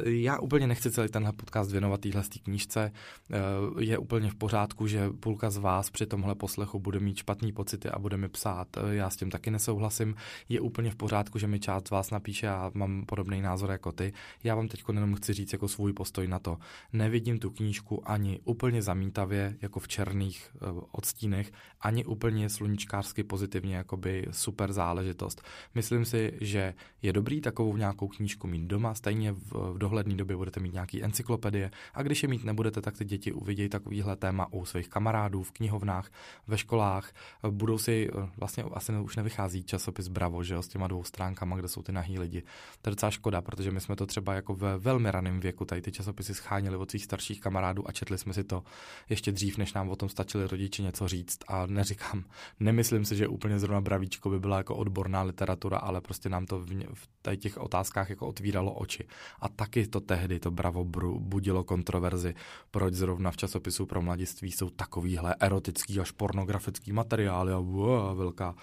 já 0.05 0.39
úplně 0.39 0.67
nechci 0.67 0.91
celý 0.91 1.09
tenhle 1.09 1.33
podcast 1.33 1.71
věnovat 1.71 2.01
téhle 2.01 2.23
knížce. 2.43 2.93
Eh, 3.31 3.37
je 3.79 3.99
úplně 3.99 4.31
v 4.31 4.35
pořádku, 4.35 4.87
že 4.87 5.11
půlka 5.21 5.51
z 5.51 5.57
vás 5.57 5.91
při 5.91 6.07
tomhle 6.07 6.35
poslechu 6.35 6.79
bude 6.79 7.01
mít 7.01 7.17
špatný 7.17 7.53
pocity 7.53 7.89
a 7.89 7.99
bude 7.99 8.17
mi 8.17 8.29
psát. 8.29 8.69
Eh, 8.77 8.95
já 8.95 9.11
s 9.11 9.17
tím 9.17 9.31
taky 9.31 9.51
nesouhlasím. 9.51 10.15
Je 10.49 10.61
úplně 10.61 10.91
v 10.91 10.97
pořádku, 10.97 11.39
že 11.39 11.47
mi 11.47 11.61
část 11.61 11.89
z 11.89 11.91
vás 11.91 12.11
napíše 12.11 12.49
a 12.49 12.71
mám 12.75 13.05
podobný 13.07 13.41
názor 13.41 13.71
jako 13.71 13.93
ty. 13.93 14.13
Já 14.45 14.55
vám 14.55 14.69
teď 14.69 14.85
jenom 14.93 15.15
chci 15.15 15.33
říct 15.33 15.53
jako 15.53 15.69
svůj 15.69 15.93
postoj 15.93 16.29
na 16.29 16.39
to. 16.39 16.59
Nevidím 16.93 17.39
tu 17.39 17.51
knížku 17.51 18.11
ani 18.11 18.41
úplně 18.45 18.83
zamítavě, 18.83 19.57
jako 19.63 19.81
v 19.81 19.89
černých 19.89 20.51
eh, 20.55 20.59
odstínech, 20.93 21.53
ani 21.81 22.05
úplně 22.05 22.49
sluníčkářsky 22.49 23.25
pozitivně, 23.25 23.77
jako 23.77 23.97
by 23.97 24.27
super 24.31 24.73
záležitost. 24.73 25.43
Myslím 25.75 26.05
si, 26.05 26.33
že 26.41 26.75
je 27.03 27.13
dobrý 27.13 27.41
takovou 27.41 27.77
nějakou 27.77 28.09
knížku 28.09 28.47
mít 28.47 28.67
doma, 28.67 28.95
stejně 28.95 29.33
v, 29.33 29.53
v 29.53 29.79
dohledné 29.79 30.15
době 30.15 30.37
budete 30.37 30.61
mít 30.61 30.73
nějaký 30.73 31.05
encyklopedie. 31.05 31.71
A 31.95 32.03
když 32.03 32.23
je 32.23 32.29
mít 32.29 32.45
nebudete, 32.45 32.81
tak 32.81 32.99
ty 32.99 33.05
děti 33.05 33.33
uvidějí 33.33 33.69
takovýhle 33.69 34.17
téma 34.17 34.53
u 34.53 34.65
svých 34.65 34.89
kamarádů 34.89 35.43
v 35.43 35.53
knihovnách, 35.53 36.11
ve 36.47 36.59
školách, 36.59 37.13
budou 37.51 37.79
si, 37.79 38.11
vlastně 38.37 38.65
asi 38.65 38.93
už 38.93 39.17
nevychází 39.17 39.63
časopis 39.63 40.09
Bravo, 40.09 40.43
že 40.43 40.55
jo, 40.55 40.63
s 40.63 40.69
těma 40.69 40.87
dvou 40.87 41.05
stránkama, 41.05 41.57
kde 41.57 41.69
jsou 41.69 41.83
ty 41.83 41.93
nahý 41.93 42.19
lidi. 42.19 42.43
To 42.83 42.91
je 42.91 42.93
docela 42.93 43.11
škoda, 43.11 43.43
protože 43.43 43.71
my 43.71 43.81
jsme 43.81 43.97
to 43.97 44.07
třeba 44.07 44.35
jako 44.35 44.55
ve 44.55 44.79
velmi 44.79 45.11
raném 45.11 45.41
věku 45.41 45.65
tady 45.65 45.83
ty 45.83 45.93
časopisy 45.93 46.35
scháněli 46.35 46.77
od 46.77 46.91
svých 46.91 47.05
starších 47.05 47.41
kamarádů 47.41 47.89
a 47.89 47.93
četli 47.93 48.19
jsme 48.19 48.33
si 48.33 48.45
to 48.45 48.63
ještě 49.11 49.33
dřív, 49.33 49.59
než 49.59 49.73
nám 49.73 49.89
o 49.89 49.97
tom 49.97 50.09
stačili 50.09 50.47
rodiči 50.47 50.83
něco 50.83 51.09
říct. 51.09 51.39
A 51.49 51.67
neříkám, 51.67 52.25
nemyslím 52.61 53.05
si, 53.05 53.17
že 53.17 53.29
úplně 53.29 53.59
zrovna 53.59 53.81
Bravíčko 53.81 54.31
by 54.31 54.41
byla 54.41 54.57
jako 54.57 54.77
odborná 54.77 55.23
literatura 55.23 55.56
literatura, 55.57 55.79
ale 55.79 56.01
prostě 56.01 56.29
nám 56.29 56.47
to 56.47 56.59
v, 56.59 56.85
v 56.95 57.37
těch 57.37 57.59
otázkách 57.59 58.11
jako 58.11 58.27
otvíralo 58.27 58.73
oči. 58.73 59.05
A 59.41 59.49
taky 59.49 59.87
to 59.87 60.01
tehdy, 60.01 60.41
to 60.41 60.51
bravo 60.51 60.85
budilo 61.19 61.65
kontroverzi, 61.65 62.35
proč 62.71 62.95
zrovna 62.95 63.31
v 63.31 63.37
časopisu 63.37 63.87
pro 63.87 64.03
mladiství 64.03 64.53
jsou 64.53 64.71
takovýhle 64.71 65.35
erotický 65.41 66.01
až 66.01 66.11
pornografický 66.11 66.93
materiály 66.93 67.53
a 67.53 67.59
wow, 67.59 68.17
velká, 68.17 68.55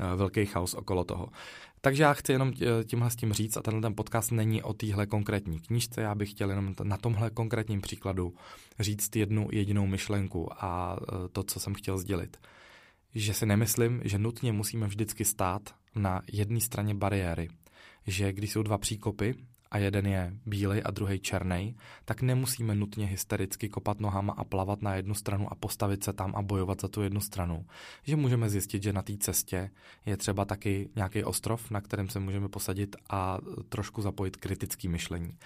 eh, 0.00 0.16
velký 0.16 0.46
chaos 0.46 0.74
okolo 0.74 1.04
toho. 1.04 1.28
Takže 1.80 2.02
já 2.02 2.12
chci 2.14 2.32
jenom 2.32 2.52
tímhle 2.84 3.10
s 3.10 3.16
tím 3.16 3.32
říct, 3.32 3.56
a 3.56 3.62
tenhle 3.62 3.82
ten 3.82 3.94
podcast 3.94 4.32
není 4.32 4.62
o 4.62 4.72
téhle 4.72 5.06
konkrétní 5.06 5.60
knížce, 5.60 6.00
já 6.00 6.14
bych 6.14 6.30
chtěl 6.30 6.50
jenom 6.50 6.74
na 6.82 6.96
tomhle 6.96 7.30
konkrétním 7.30 7.80
příkladu 7.80 8.34
říct 8.80 9.16
jednu 9.16 9.48
jedinou 9.52 9.86
myšlenku 9.86 10.48
a 10.52 10.96
e, 10.98 11.28
to, 11.28 11.42
co 11.42 11.60
jsem 11.60 11.74
chtěl 11.74 11.98
sdělit. 11.98 12.36
Že 13.16 13.34
si 13.34 13.46
nemyslím, 13.46 14.00
že 14.04 14.18
nutně 14.18 14.52
musíme 14.52 14.86
vždycky 14.86 15.24
stát 15.24 15.74
na 15.94 16.22
jedné 16.32 16.60
straně 16.60 16.94
bariéry. 16.94 17.48
Že 18.06 18.32
když 18.32 18.52
jsou 18.52 18.62
dva 18.62 18.78
příkopy 18.78 19.34
a 19.70 19.78
jeden 19.78 20.06
je 20.06 20.32
bílej 20.46 20.82
a 20.84 20.90
druhý 20.90 21.18
černý, 21.18 21.76
tak 22.04 22.22
nemusíme 22.22 22.74
nutně 22.74 23.06
hystericky 23.06 23.68
kopat 23.68 24.00
nohama 24.00 24.32
a 24.32 24.44
plavat 24.44 24.82
na 24.82 24.94
jednu 24.94 25.14
stranu 25.14 25.52
a 25.52 25.54
postavit 25.54 26.04
se 26.04 26.12
tam 26.12 26.36
a 26.36 26.42
bojovat 26.42 26.80
za 26.80 26.88
tu 26.88 27.02
jednu 27.02 27.20
stranu. 27.20 27.66
Že 28.02 28.16
můžeme 28.16 28.50
zjistit, 28.50 28.82
že 28.82 28.92
na 28.92 29.02
té 29.02 29.16
cestě 29.16 29.70
je 30.06 30.16
třeba 30.16 30.44
taky 30.44 30.88
nějaký 30.96 31.24
ostrov, 31.24 31.70
na 31.70 31.80
kterém 31.80 32.08
se 32.08 32.20
můžeme 32.20 32.48
posadit 32.48 32.96
a 33.10 33.38
trošku 33.68 34.02
zapojit 34.02 34.36
kritický 34.36 34.88
myšlení. 34.88 35.38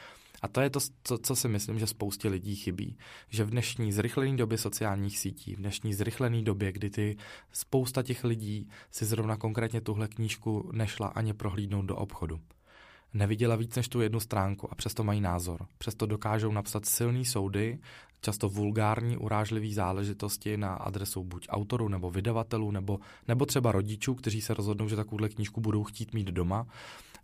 A 0.42 0.48
to 0.48 0.60
je 0.60 0.70
to, 0.70 0.80
co, 1.04 1.18
co 1.18 1.36
si 1.36 1.48
myslím, 1.48 1.78
že 1.78 1.86
spoustě 1.86 2.28
lidí 2.28 2.56
chybí. 2.56 2.96
Že 3.28 3.44
v 3.44 3.50
dnešní 3.50 3.92
zrychlené 3.92 4.36
době 4.36 4.58
sociálních 4.58 5.18
sítí, 5.18 5.54
v 5.54 5.58
dnešní 5.58 5.94
zrychlené 5.94 6.42
době, 6.42 6.72
kdy 6.72 6.90
ty 6.90 7.16
spousta 7.52 8.02
těch 8.02 8.24
lidí 8.24 8.68
si 8.90 9.04
zrovna 9.04 9.36
konkrétně 9.36 9.80
tuhle 9.80 10.08
knížku 10.08 10.70
nešla 10.72 11.06
ani 11.06 11.32
prohlídnout 11.32 11.86
do 11.86 11.96
obchodu 11.96 12.40
neviděla 13.14 13.56
víc 13.56 13.76
než 13.76 13.88
tu 13.88 14.00
jednu 14.00 14.20
stránku 14.20 14.72
a 14.72 14.74
přesto 14.74 15.04
mají 15.04 15.20
názor. 15.20 15.66
Přesto 15.78 16.06
dokážou 16.06 16.52
napsat 16.52 16.86
silný 16.86 17.24
soudy, 17.24 17.78
často 18.20 18.48
vulgární, 18.48 19.16
urážlivý 19.16 19.74
záležitosti 19.74 20.56
na 20.56 20.74
adresu 20.74 21.24
buď 21.24 21.46
autorů 21.50 21.88
nebo 21.88 22.10
vydavatelů, 22.10 22.70
nebo, 22.70 22.98
nebo 23.28 23.46
třeba 23.46 23.72
rodičů, 23.72 24.14
kteří 24.14 24.40
se 24.40 24.54
rozhodnou, 24.54 24.88
že 24.88 24.96
takovouhle 24.96 25.28
knížku 25.28 25.60
budou 25.60 25.84
chtít 25.84 26.14
mít 26.14 26.26
doma. 26.26 26.66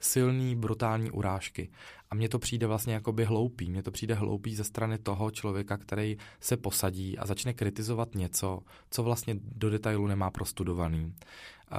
Silný, 0.00 0.56
brutální 0.56 1.10
urážky. 1.10 1.70
A 2.10 2.14
mně 2.14 2.28
to 2.28 2.38
přijde 2.38 2.66
vlastně 2.66 2.94
jakoby 2.94 3.24
hloupý. 3.24 3.70
Mně 3.70 3.82
to 3.82 3.90
přijde 3.90 4.14
hloupý 4.14 4.54
ze 4.54 4.64
strany 4.64 4.98
toho 4.98 5.30
člověka, 5.30 5.76
který 5.76 6.16
se 6.40 6.56
posadí 6.56 7.18
a 7.18 7.26
začne 7.26 7.52
kritizovat 7.54 8.14
něco, 8.14 8.60
co 8.90 9.02
vlastně 9.02 9.34
do 9.42 9.70
detailu 9.70 10.06
nemá 10.06 10.30
prostudovaný. 10.30 11.04
Uh, 11.04 11.78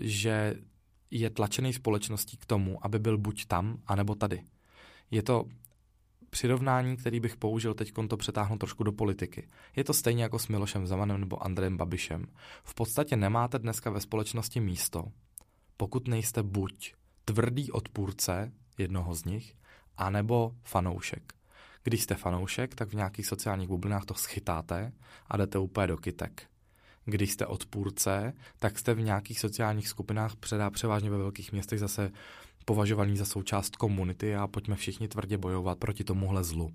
že 0.00 0.54
je 1.10 1.30
tlačený 1.30 1.72
společností 1.72 2.36
k 2.36 2.46
tomu, 2.46 2.86
aby 2.86 2.98
byl 2.98 3.18
buď 3.18 3.46
tam, 3.46 3.78
anebo 3.86 4.14
tady. 4.14 4.42
Je 5.10 5.22
to 5.22 5.44
přirovnání, 6.30 6.96
který 6.96 7.20
bych 7.20 7.36
použil 7.36 7.74
teď 7.74 7.92
to 8.08 8.16
přetáhnu 8.16 8.58
trošku 8.58 8.84
do 8.84 8.92
politiky. 8.92 9.48
Je 9.76 9.84
to 9.84 9.94
stejně 9.94 10.22
jako 10.22 10.38
s 10.38 10.48
Milošem 10.48 10.86
Zemanem 10.86 11.20
nebo 11.20 11.44
Andrejem 11.44 11.76
Babišem. 11.76 12.24
V 12.64 12.74
podstatě 12.74 13.16
nemáte 13.16 13.58
dneska 13.58 13.90
ve 13.90 14.00
společnosti 14.00 14.60
místo, 14.60 15.04
pokud 15.76 16.08
nejste 16.08 16.42
buď 16.42 16.94
tvrdý 17.32 17.72
odpůrce 17.72 18.52
jednoho 18.78 19.14
z 19.14 19.24
nich, 19.24 19.54
anebo 19.96 20.52
fanoušek. 20.64 21.32
Když 21.84 22.02
jste 22.02 22.14
fanoušek, 22.14 22.74
tak 22.74 22.88
v 22.88 22.94
nějakých 22.94 23.26
sociálních 23.26 23.68
bublinách 23.68 24.04
to 24.04 24.14
schytáte 24.14 24.92
a 25.26 25.36
jdete 25.36 25.58
úplně 25.58 25.86
do 25.86 25.96
kytek 25.96 26.48
když 27.10 27.32
jste 27.32 27.46
odpůrce, 27.46 28.32
tak 28.58 28.78
jste 28.78 28.94
v 28.94 29.00
nějakých 29.00 29.40
sociálních 29.40 29.88
skupinách, 29.88 30.36
předá 30.36 30.70
převážně 30.70 31.10
ve 31.10 31.18
velkých 31.18 31.52
městech 31.52 31.78
zase 31.78 32.10
považovaný 32.64 33.16
za 33.16 33.24
součást 33.24 33.76
komunity 33.76 34.36
a 34.36 34.46
pojďme 34.46 34.76
všichni 34.76 35.08
tvrdě 35.08 35.38
bojovat 35.38 35.78
proti 35.78 36.04
tomuhle 36.04 36.44
zlu. 36.44 36.74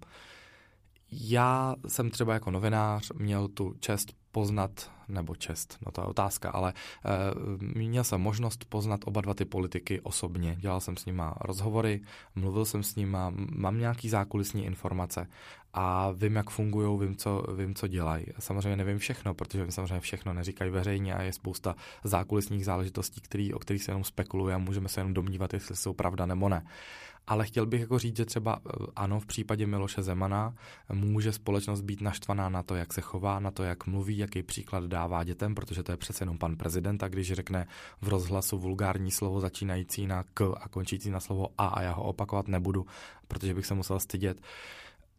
Já 1.12 1.76
jsem 1.88 2.10
třeba 2.10 2.34
jako 2.34 2.52
novinář 2.52 3.12
měl 3.12 3.48
tu 3.48 3.74
čest 3.80 4.14
poznat, 4.34 4.92
nebo 5.08 5.36
čest, 5.36 5.78
no 5.86 5.92
to 5.92 6.02
je 6.02 6.08
otázka, 6.08 6.50
ale 6.50 6.74
e, 6.74 7.80
měl 7.80 8.04
jsem 8.04 8.22
možnost 8.22 8.66
poznat 8.66 9.02
oba 9.06 9.22
dva 9.22 9.34
ty 9.34 9.46
politiky 9.46 10.02
osobně. 10.02 10.56
Dělal 10.60 10.82
jsem 10.82 10.98
s 10.98 11.06
nima 11.06 11.36
rozhovory, 11.42 12.02
mluvil 12.36 12.66
jsem 12.66 12.84
s 12.84 12.96
nima, 12.96 13.32
mám 13.56 13.80
nějaký 13.80 14.10
zákulisní 14.10 14.66
informace 14.66 15.28
a 15.74 16.12
vím, 16.12 16.36
jak 16.36 16.50
fungují, 16.50 17.00
vím, 17.00 17.16
co, 17.16 17.44
vím, 17.58 17.76
co 17.76 17.88
dělají. 17.88 18.26
Samozřejmě 18.40 18.76
nevím 18.76 18.98
všechno, 18.98 19.34
protože 19.34 19.66
mi 19.66 19.72
samozřejmě 19.72 20.00
všechno 20.00 20.34
neříkají 20.34 20.72
veřejně 20.72 21.16
a 21.16 21.22
je 21.22 21.34
spousta 21.34 21.76
zákulisních 22.04 22.66
záležitostí, 22.66 23.22
který, 23.22 23.54
o 23.54 23.60
kterých 23.60 23.84
se 23.84 23.92
jenom 23.92 24.04
spekuluje 24.04 24.56
a 24.56 24.58
můžeme 24.58 24.90
se 24.90 25.00
jenom 25.00 25.14
domnívat, 25.14 25.54
jestli 25.54 25.76
jsou 25.76 25.94
pravda 25.94 26.26
nebo 26.26 26.50
ne. 26.50 26.66
Ale 27.28 27.46
chtěl 27.46 27.66
bych 27.66 27.82
jako 27.82 28.00
říct, 28.00 28.18
že 28.18 28.26
třeba 28.26 28.60
eh, 28.66 28.86
ano, 28.96 29.20
v 29.20 29.26
případě 29.26 29.68
Miloše 29.68 30.04
Zemana 30.04 30.54
může 30.92 31.32
společnost 31.32 31.82
být 31.82 32.02
naštvaná 32.02 32.50
na 32.50 32.64
to, 32.64 32.76
jak 32.76 32.94
se 32.94 33.02
chová, 33.02 33.40
na 33.40 33.52
to, 33.52 33.64
jak 33.64 33.88
mluví, 33.88 34.18
jaký 34.24 34.44
příklad 34.44 34.84
dává 34.84 35.24
dětem, 35.24 35.56
protože 35.56 35.84
to 35.84 35.92
je 35.92 35.98
přece 35.98 36.24
jenom 36.24 36.38
pan 36.38 36.56
prezident 36.56 37.04
a 37.04 37.08
když 37.08 37.34
řekne 37.34 37.68
v 38.02 38.08
rozhlasu 38.08 38.60
vulgární 38.60 39.12
slovo 39.12 39.40
začínající 39.40 40.08
na 40.08 40.24
k 40.34 40.54
a 40.62 40.70
končící 40.70 41.10
na 41.10 41.20
slovo 41.20 41.50
a 41.58 41.68
a 41.68 41.82
já 41.82 41.92
ho 41.92 42.04
opakovat 42.04 42.48
nebudu, 42.48 42.86
protože 43.28 43.54
bych 43.54 43.66
se 43.66 43.74
musel 43.74 44.00
stydět, 44.00 44.42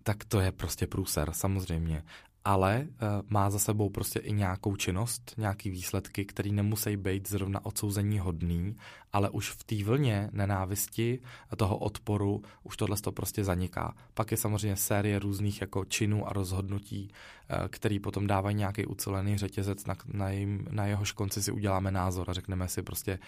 tak 0.03 0.25
to 0.25 0.41
je 0.41 0.53
prostě 0.53 0.87
průser, 0.87 1.33
samozřejmě 1.33 2.03
ale 2.45 2.87
uh, 2.89 3.09
má 3.29 3.51
za 3.51 3.59
sebou 3.59 3.91
prostě 3.91 4.19
i 4.19 4.33
nějakou 4.33 4.77
činnost, 4.77 5.35
nějaký 5.37 5.71
výsledky, 5.71 6.25
které 6.25 6.51
nemusí 6.51 6.97
být 6.97 7.29
zrovna 7.29 7.65
odsouzení 7.65 8.19
hodný, 8.19 8.77
ale 9.13 9.31
už 9.31 9.51
v 9.51 9.65
té 9.65 9.85
vlně 9.85 10.31
nenávisti 10.33 11.19
a 11.51 11.57
toho 11.57 11.79
odporu 11.79 12.43
už 12.63 12.77
tohle 12.77 12.97
to 12.97 13.13
prostě 13.13 13.45
zaniká. 13.45 13.95
Pak 14.15 14.31
je 14.31 14.37
samozřejmě 14.37 14.77
série 14.77 15.19
různých 15.19 15.61
jako 15.61 15.85
činů 15.85 16.29
a 16.29 16.33
rozhodnutí, 16.33 17.09
uh, 17.11 17.69
který 17.69 17.99
potom 17.99 18.27
dávají 18.27 18.57
nějaký 18.57 18.87
ucelený 18.87 19.39
řetězec, 19.39 19.87
na, 19.87 19.95
na, 20.13 20.31
jim, 20.31 20.67
na 20.71 20.87
jehož 20.87 21.13
konci 21.13 21.43
si 21.43 21.53
uděláme 21.53 21.91
názor 21.91 22.31
a 22.31 22.33
řekneme 22.33 22.69
si 22.69 22.83
prostě 22.83 23.19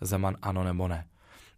Zeman 0.00 0.36
ano 0.42 0.64
nebo 0.64 0.88
ne 0.88 1.06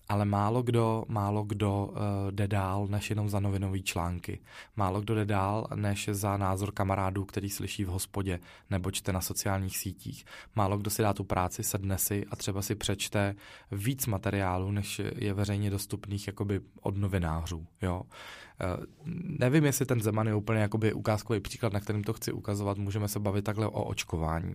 ale 0.09 0.25
málo 0.25 0.63
kdo, 0.63 1.05
málo 1.09 1.45
kdo 1.45 1.87
uh, 1.91 1.97
jde 2.31 2.49
dál 2.49 2.87
než 2.87 3.11
jenom 3.11 3.29
za 3.29 3.41
novinové 3.41 3.79
články. 3.79 4.41
Málo 4.77 5.01
kdo 5.01 5.15
jde 5.15 5.25
dál 5.25 5.67
než 5.75 6.09
za 6.13 6.37
názor 6.37 6.73
kamarádů, 6.73 7.25
který 7.25 7.51
slyší 7.51 7.85
v 7.85 7.89
hospodě 7.89 8.41
nebo 8.71 8.91
čte 8.91 9.13
na 9.13 9.21
sociálních 9.21 9.79
sítích. 9.79 10.25
Málo 10.57 10.79
kdo 10.79 10.91
si 10.91 11.03
dá 11.03 11.13
tu 11.13 11.25
práci, 11.25 11.63
sedne 11.63 11.99
si 11.99 12.27
a 12.31 12.37
třeba 12.37 12.63
si 12.63 12.75
přečte 12.75 13.35
víc 13.73 14.07
materiálu, 14.07 14.71
než 14.71 15.01
je 15.17 15.35
veřejně 15.35 15.71
dostupných 15.71 16.27
jakoby 16.27 16.61
od 16.81 16.97
novinářů. 16.97 17.67
Jo? 17.83 18.03
Uh, 18.79 18.85
nevím, 19.39 19.65
jestli 19.65 19.87
ten 19.87 20.01
Zeman 20.01 20.27
je 20.27 20.35
úplně 20.35 20.61
jakoby 20.61 20.93
ukázkový 20.93 21.41
příklad, 21.41 21.73
na 21.73 21.81
kterým 21.81 22.05
to 22.05 22.13
chci 22.13 22.33
ukazovat. 22.33 22.79
Můžeme 22.79 23.09
se 23.09 23.21
bavit 23.21 23.45
takhle 23.45 23.67
o 23.67 23.85
očkování. 23.85 24.55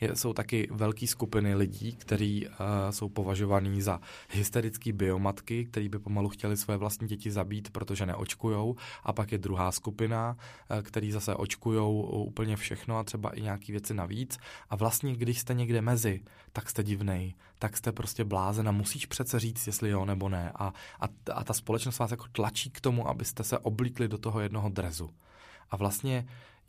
Je, 0.00 0.16
jsou 0.16 0.32
taky 0.32 0.68
velké 0.70 1.06
skupiny 1.06 1.54
lidí, 1.54 1.92
kteří 1.92 2.46
uh, 2.46 2.52
jsou 2.90 3.08
považovaní 3.08 3.82
za 3.82 4.00
hysterický 4.30 4.91
biomatky, 4.92 5.64
který 5.64 5.88
by 5.88 5.98
pomalu 5.98 6.28
chtěli 6.28 6.56
své 6.56 6.76
vlastní 6.76 7.08
děti 7.08 7.30
zabít, 7.30 7.70
protože 7.70 8.06
neočkujou. 8.06 8.76
A 9.02 9.12
pak 9.12 9.32
je 9.32 9.38
druhá 9.38 9.72
skupina, 9.72 10.36
eh, 10.70 10.82
který 10.82 11.12
zase 11.12 11.34
očkujou 11.34 12.02
úplně 12.02 12.56
všechno 12.56 12.98
a 12.98 13.04
třeba 13.04 13.30
i 13.30 13.42
nějaké 13.42 13.72
věci 13.72 13.94
navíc. 13.94 14.38
A 14.70 14.76
vlastně, 14.76 15.16
když 15.16 15.38
jste 15.38 15.54
někde 15.54 15.80
mezi, 15.80 16.20
tak 16.52 16.70
jste 16.70 16.82
divnej, 16.82 17.34
tak 17.58 17.76
jste 17.76 17.92
prostě 17.92 18.24
blázen 18.24 18.68
a 18.68 18.72
musíš 18.72 19.06
přece 19.06 19.40
říct, 19.40 19.66
jestli 19.66 19.90
jo 19.90 20.04
nebo 20.04 20.28
ne. 20.28 20.52
A, 20.54 20.72
a, 21.00 21.06
a 21.32 21.44
ta 21.44 21.54
společnost 21.54 21.98
vás 21.98 22.10
jako 22.10 22.24
tlačí 22.32 22.70
k 22.70 22.80
tomu, 22.80 23.08
abyste 23.08 23.44
se 23.44 23.58
oblíkli 23.58 24.08
do 24.08 24.18
toho 24.18 24.40
jednoho 24.40 24.68
drezu. 24.68 25.10
A 25.70 25.76
vlastně 25.76 26.26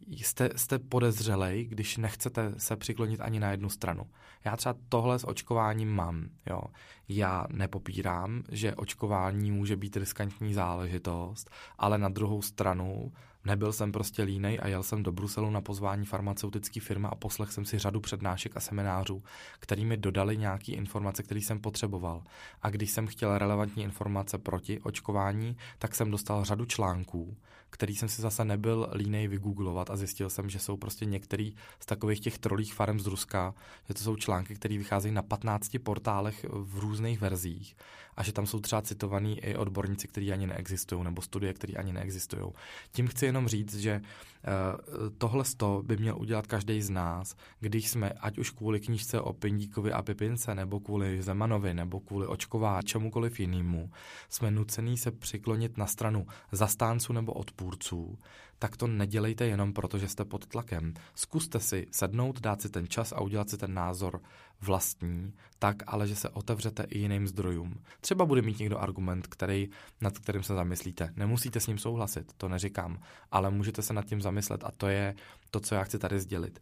jste, 0.07 0.49
jste 0.55 0.79
podezřelej, 0.79 1.65
když 1.65 1.97
nechcete 1.97 2.53
se 2.57 2.75
přiklonit 2.75 3.21
ani 3.21 3.39
na 3.39 3.51
jednu 3.51 3.69
stranu. 3.69 4.03
Já 4.45 4.57
třeba 4.57 4.75
tohle 4.89 5.19
s 5.19 5.27
očkováním 5.27 5.89
mám. 5.89 6.29
Jo. 6.49 6.61
Já 7.07 7.45
nepopírám, 7.49 8.43
že 8.51 8.75
očkování 8.75 9.51
může 9.51 9.75
být 9.75 9.97
riskantní 9.97 10.53
záležitost, 10.53 11.49
ale 11.77 11.97
na 11.97 12.09
druhou 12.09 12.41
stranu 12.41 13.11
Nebyl 13.45 13.73
jsem 13.73 13.91
prostě 13.91 14.23
línej 14.23 14.59
a 14.61 14.67
jel 14.67 14.83
jsem 14.83 15.03
do 15.03 15.11
Bruselu 15.11 15.51
na 15.51 15.61
pozvání 15.61 16.05
farmaceutické 16.05 16.79
firmy 16.79 17.07
a 17.11 17.15
poslech 17.15 17.51
jsem 17.51 17.65
si 17.65 17.79
řadu 17.79 17.99
přednášek 17.99 18.57
a 18.57 18.59
seminářů, 18.59 19.23
který 19.59 19.85
mi 19.85 19.97
dodali 19.97 20.37
nějaké 20.37 20.71
informace, 20.71 21.23
které 21.23 21.39
jsem 21.39 21.59
potřeboval. 21.59 22.23
A 22.61 22.69
když 22.69 22.91
jsem 22.91 23.07
chtěl 23.07 23.37
relevantní 23.37 23.83
informace 23.83 24.37
proti 24.37 24.79
očkování, 24.79 25.57
tak 25.79 25.95
jsem 25.95 26.11
dostal 26.11 26.45
řadu 26.45 26.65
článků, 26.65 27.37
který 27.69 27.95
jsem 27.95 28.09
si 28.09 28.21
zase 28.21 28.45
nebyl 28.45 28.89
línej 28.93 29.27
vygooglovat 29.27 29.89
a 29.89 29.95
zjistil 29.95 30.29
jsem, 30.29 30.49
že 30.49 30.59
jsou 30.59 30.77
prostě 30.77 31.05
některý 31.05 31.55
z 31.79 31.85
takových 31.85 32.19
těch 32.19 32.37
trolích 32.37 32.73
farem 32.73 32.99
z 32.99 33.07
Ruska, 33.07 33.53
že 33.87 33.93
to 33.93 34.03
jsou 34.03 34.15
články, 34.15 34.55
které 34.55 34.77
vycházejí 34.77 35.13
na 35.13 35.21
15 35.21 35.77
portálech 35.83 36.45
v 36.49 36.79
různých 36.79 37.21
verzích 37.21 37.75
a 38.17 38.23
že 38.23 38.33
tam 38.33 38.45
jsou 38.45 38.59
třeba 38.59 38.81
citovaní 38.81 39.39
i 39.39 39.55
odborníci, 39.55 40.07
kteří 40.07 40.31
ani 40.31 40.47
neexistují, 40.47 41.03
nebo 41.03 41.21
studie, 41.21 41.53
které 41.53 41.73
ani 41.73 41.93
neexistují. 41.93 42.45
Tím 42.91 43.07
chci 43.07 43.25
jenom 43.25 43.47
říct, 43.47 43.75
že 43.75 44.01
uh, 44.01 45.09
tohle 45.17 45.43
by 45.81 45.97
měl 45.97 46.17
udělat 46.19 46.47
každý 46.47 46.81
z 46.81 46.89
nás, 46.89 47.35
když 47.59 47.89
jsme, 47.89 48.09
ať 48.09 48.37
už 48.37 48.49
kvůli 48.49 48.79
knížce 48.79 49.21
o 49.21 49.33
Pindíkovi 49.33 49.91
a 49.91 50.01
Pipince, 50.01 50.55
nebo 50.55 50.79
kvůli 50.79 51.21
Zemanovi, 51.21 51.73
nebo 51.73 51.99
kvůli 51.99 52.27
očková, 52.27 52.81
čemukoliv 52.81 53.39
jinému, 53.39 53.91
jsme 54.29 54.51
nucený 54.51 54.97
se 54.97 55.11
přiklonit 55.11 55.77
na 55.77 55.87
stranu 55.87 56.27
zastánců 56.51 57.13
nebo 57.13 57.33
odpůrců, 57.33 58.17
tak 58.63 58.77
to 58.77 58.87
nedělejte 58.87 59.45
jenom 59.45 59.73
proto, 59.73 59.97
že 59.97 60.07
jste 60.07 60.25
pod 60.25 60.45
tlakem. 60.45 60.93
Zkuste 61.15 61.59
si 61.59 61.87
sednout, 61.91 62.41
dát 62.41 62.61
si 62.61 62.69
ten 62.69 62.87
čas 62.87 63.11
a 63.11 63.21
udělat 63.21 63.49
si 63.49 63.57
ten 63.57 63.73
názor 63.73 64.21
vlastní, 64.61 65.33
tak 65.59 65.75
ale, 65.87 66.07
že 66.07 66.15
se 66.15 66.29
otevřete 66.29 66.83
i 66.83 66.99
jiným 66.99 67.27
zdrojům. 67.27 67.83
Třeba 68.01 68.25
bude 68.25 68.41
mít 68.41 68.59
někdo 68.59 68.77
argument, 68.77 69.27
který, 69.27 69.69
nad 70.01 70.19
kterým 70.19 70.43
se 70.43 70.53
zamyslíte. 70.53 71.13
Nemusíte 71.15 71.59
s 71.59 71.67
ním 71.67 71.77
souhlasit, 71.77 72.33
to 72.37 72.49
neříkám, 72.49 72.99
ale 73.31 73.51
můžete 73.51 73.81
se 73.81 73.93
nad 73.93 74.05
tím 74.05 74.21
zamyslet 74.21 74.63
a 74.63 74.71
to 74.77 74.87
je 74.87 75.15
to, 75.51 75.59
co 75.59 75.75
já 75.75 75.83
chci 75.83 75.99
tady 75.99 76.19
sdělit. 76.19 76.59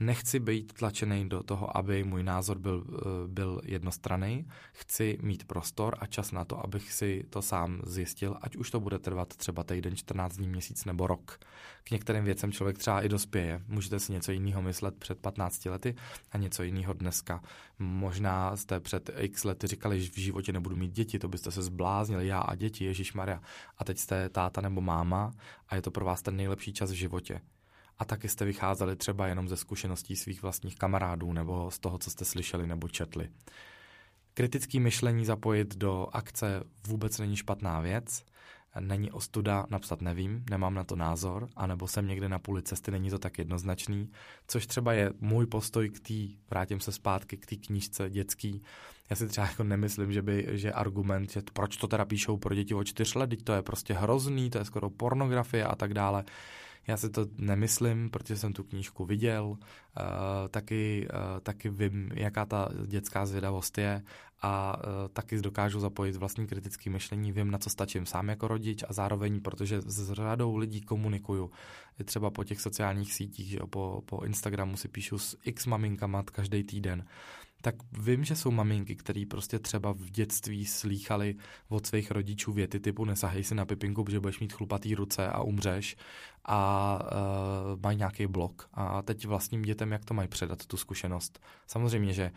Nechci 0.00 0.40
být 0.40 0.72
tlačený 0.72 1.28
do 1.28 1.42
toho, 1.42 1.76
aby 1.76 2.04
můj 2.04 2.22
názor 2.22 2.58
byl, 2.58 2.84
eh, 2.88 3.28
byl 3.28 3.60
jednostranný. 3.64 4.48
Chci 4.72 5.18
mít 5.22 5.44
prostor 5.44 5.96
a 6.00 6.06
čas 6.06 6.32
na 6.32 6.44
to, 6.44 6.64
abych 6.64 6.92
si 6.92 7.24
to 7.30 7.42
sám 7.42 7.82
zjistil, 7.86 8.36
ať 8.40 8.56
už 8.56 8.70
to 8.70 8.80
bude 8.80 8.98
trvat 8.98 9.36
třeba 9.36 9.64
týden, 9.64 9.96
14 9.96 10.36
dní, 10.36 10.48
měsíc 10.48 10.84
nebo 10.84 11.06
rok. 11.06 11.40
K 11.84 11.90
některým 11.90 12.24
věcem 12.24 12.52
člověk 12.52 12.78
třeba 12.78 13.02
i 13.02 13.08
dospěje. 13.08 13.62
Můžete 13.68 14.00
si 14.00 14.12
něco 14.12 14.32
jiného 14.32 14.62
myslet 14.62 14.98
před 14.98 15.18
15 15.18 15.64
lety 15.64 15.94
a 16.32 16.38
něco 16.38 16.62
jiného 16.62 16.92
dneska. 16.92 17.42
Možná 17.78 18.56
jste 18.56 18.80
před 18.80 19.10
x 19.18 19.44
lety 19.44 19.66
říkali, 19.66 20.00
že 20.00 20.10
v 20.10 20.18
životě 20.18 20.52
nebudu 20.52 20.76
mít 20.76 20.92
děti, 20.92 21.18
to 21.18 21.28
byste 21.28 21.50
se 21.50 21.62
zbláznili, 21.62 22.26
já 22.26 22.40
a 22.40 22.54
děti, 22.54 22.84
Ježíš 22.84 23.12
Maria. 23.12 23.42
A 23.78 23.84
teď 23.84 23.98
jste 23.98 24.28
táta 24.28 24.60
nebo 24.60 24.80
máma 24.80 25.32
a 25.68 25.76
je 25.76 25.82
to 25.82 25.90
pro 25.90 26.04
vás 26.04 26.22
ten 26.22 26.36
nejlepší 26.36 26.72
čas 26.72 26.90
v 26.90 26.94
životě 26.94 27.40
a 27.98 28.04
taky 28.04 28.28
jste 28.28 28.44
vycházeli 28.44 28.96
třeba 28.96 29.26
jenom 29.26 29.48
ze 29.48 29.56
zkušeností 29.56 30.16
svých 30.16 30.42
vlastních 30.42 30.76
kamarádů 30.76 31.32
nebo 31.32 31.70
z 31.70 31.78
toho, 31.78 31.98
co 31.98 32.10
jste 32.10 32.24
slyšeli 32.24 32.66
nebo 32.66 32.88
četli. 32.88 33.28
Kritický 34.34 34.80
myšlení 34.80 35.24
zapojit 35.24 35.76
do 35.76 36.08
akce 36.12 36.62
vůbec 36.86 37.18
není 37.18 37.36
špatná 37.36 37.80
věc, 37.80 38.24
není 38.80 39.10
ostuda 39.12 39.66
napsat 39.70 40.00
nevím, 40.00 40.44
nemám 40.50 40.74
na 40.74 40.84
to 40.84 40.96
názor, 40.96 41.48
anebo 41.56 41.88
jsem 41.88 42.06
někde 42.06 42.28
na 42.28 42.38
půli 42.38 42.62
cesty, 42.62 42.90
není 42.90 43.10
to 43.10 43.18
tak 43.18 43.38
jednoznačný, 43.38 44.10
což 44.48 44.66
třeba 44.66 44.92
je 44.92 45.12
můj 45.20 45.46
postoj 45.46 45.90
k 45.90 46.00
té, 46.00 46.36
vrátím 46.50 46.80
se 46.80 46.92
zpátky 46.92 47.36
k 47.36 47.46
té 47.46 47.56
knížce 47.56 48.10
dětský, 48.10 48.62
já 49.10 49.16
si 49.16 49.28
třeba 49.28 49.46
jako 49.46 49.64
nemyslím, 49.64 50.12
že 50.12 50.22
by, 50.22 50.46
že 50.50 50.72
argument, 50.72 51.32
že 51.32 51.42
proč 51.52 51.76
to 51.76 51.88
teda 51.88 52.04
píšou 52.04 52.36
pro 52.36 52.54
děti 52.54 52.74
o 52.74 52.84
čtyř 52.84 53.14
let, 53.14 53.30
to 53.44 53.52
je 53.52 53.62
prostě 53.62 53.94
hrozný, 53.94 54.50
to 54.50 54.58
je 54.58 54.64
skoro 54.64 54.90
pornografie 54.90 55.64
a 55.64 55.76
tak 55.76 55.94
dále, 55.94 56.24
já 56.86 56.96
si 56.96 57.10
to 57.10 57.26
nemyslím, 57.38 58.10
protože 58.10 58.36
jsem 58.36 58.52
tu 58.52 58.64
knížku 58.64 59.04
viděl, 59.04 59.44
uh, 59.46 59.56
taky, 60.50 61.08
uh, 61.12 61.40
taky 61.40 61.68
vím, 61.70 62.10
jaká 62.14 62.46
ta 62.46 62.68
dětská 62.86 63.26
zvědavost 63.26 63.78
je 63.78 64.02
a 64.42 64.76
uh, 64.76 65.08
taky 65.12 65.40
dokážu 65.40 65.80
zapojit 65.80 66.16
vlastní 66.16 66.46
kritické 66.46 66.90
myšlení, 66.90 67.32
vím, 67.32 67.50
na 67.50 67.58
co 67.58 67.70
stačím 67.70 68.06
sám 68.06 68.28
jako 68.28 68.48
rodič 68.48 68.84
a 68.88 68.92
zároveň, 68.92 69.40
protože 69.40 69.80
s 69.80 70.12
řadou 70.12 70.56
lidí 70.56 70.80
komunikuju, 70.80 71.50
I 72.00 72.04
třeba 72.04 72.30
po 72.30 72.44
těch 72.44 72.60
sociálních 72.60 73.14
sítích, 73.14 73.48
že 73.48 73.58
po, 73.70 74.02
po 74.06 74.24
Instagramu 74.24 74.76
si 74.76 74.88
píšu 74.88 75.18
s 75.18 75.38
x 75.44 75.66
maminkama 75.66 76.22
každý 76.22 76.64
týden, 76.64 77.04
tak 77.64 77.74
vím, 77.92 78.24
že 78.24 78.36
jsou 78.36 78.50
maminky, 78.50 78.96
které 78.96 79.24
prostě 79.30 79.58
třeba 79.58 79.92
v 79.92 80.10
dětství 80.10 80.66
slýchali 80.66 81.36
od 81.68 81.86
svých 81.86 82.10
rodičů 82.10 82.52
věty 82.52 82.80
typu 82.80 83.04
nesahej 83.04 83.44
si 83.44 83.54
na 83.54 83.64
pipinku, 83.64 84.04
protože 84.04 84.20
budeš 84.20 84.40
mít 84.40 84.52
chlupatý 84.52 84.94
ruce 84.94 85.28
a 85.28 85.42
umřeš 85.42 85.96
a 86.44 86.98
uh, 87.02 87.80
mají 87.82 87.98
nějaký 87.98 88.26
blok. 88.26 88.68
A 88.74 89.02
teď 89.02 89.26
vlastním 89.26 89.62
dětem, 89.62 89.92
jak 89.92 90.04
to 90.04 90.14
mají 90.14 90.28
předat, 90.28 90.66
tu 90.66 90.76
zkušenost. 90.76 91.40
Samozřejmě, 91.66 92.12
že 92.12 92.30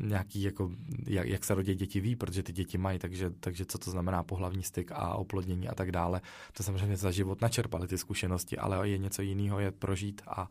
nějaký, 0.00 0.42
jako, 0.42 0.70
jak, 1.06 1.26
jak 1.26 1.44
se 1.44 1.54
rodí 1.54 1.74
děti 1.74 2.00
ví, 2.00 2.16
protože 2.16 2.42
ty 2.42 2.52
děti 2.52 2.78
mají, 2.78 2.98
takže, 2.98 3.30
takže 3.30 3.64
co 3.64 3.78
to 3.78 3.90
znamená 3.90 4.22
pohlavní 4.22 4.62
styk 4.62 4.92
a 4.92 5.14
oplodnění 5.14 5.68
a 5.68 5.74
tak 5.74 5.92
dále. 5.92 6.20
To 6.52 6.62
samozřejmě 6.62 6.96
za 6.96 7.10
život 7.10 7.40
načerpali 7.40 7.88
ty 7.88 7.98
zkušenosti, 7.98 8.58
ale 8.58 8.88
je 8.88 8.98
něco 8.98 9.22
jiného 9.22 9.60
je 9.60 9.70
prožít 9.70 10.22
a 10.26 10.48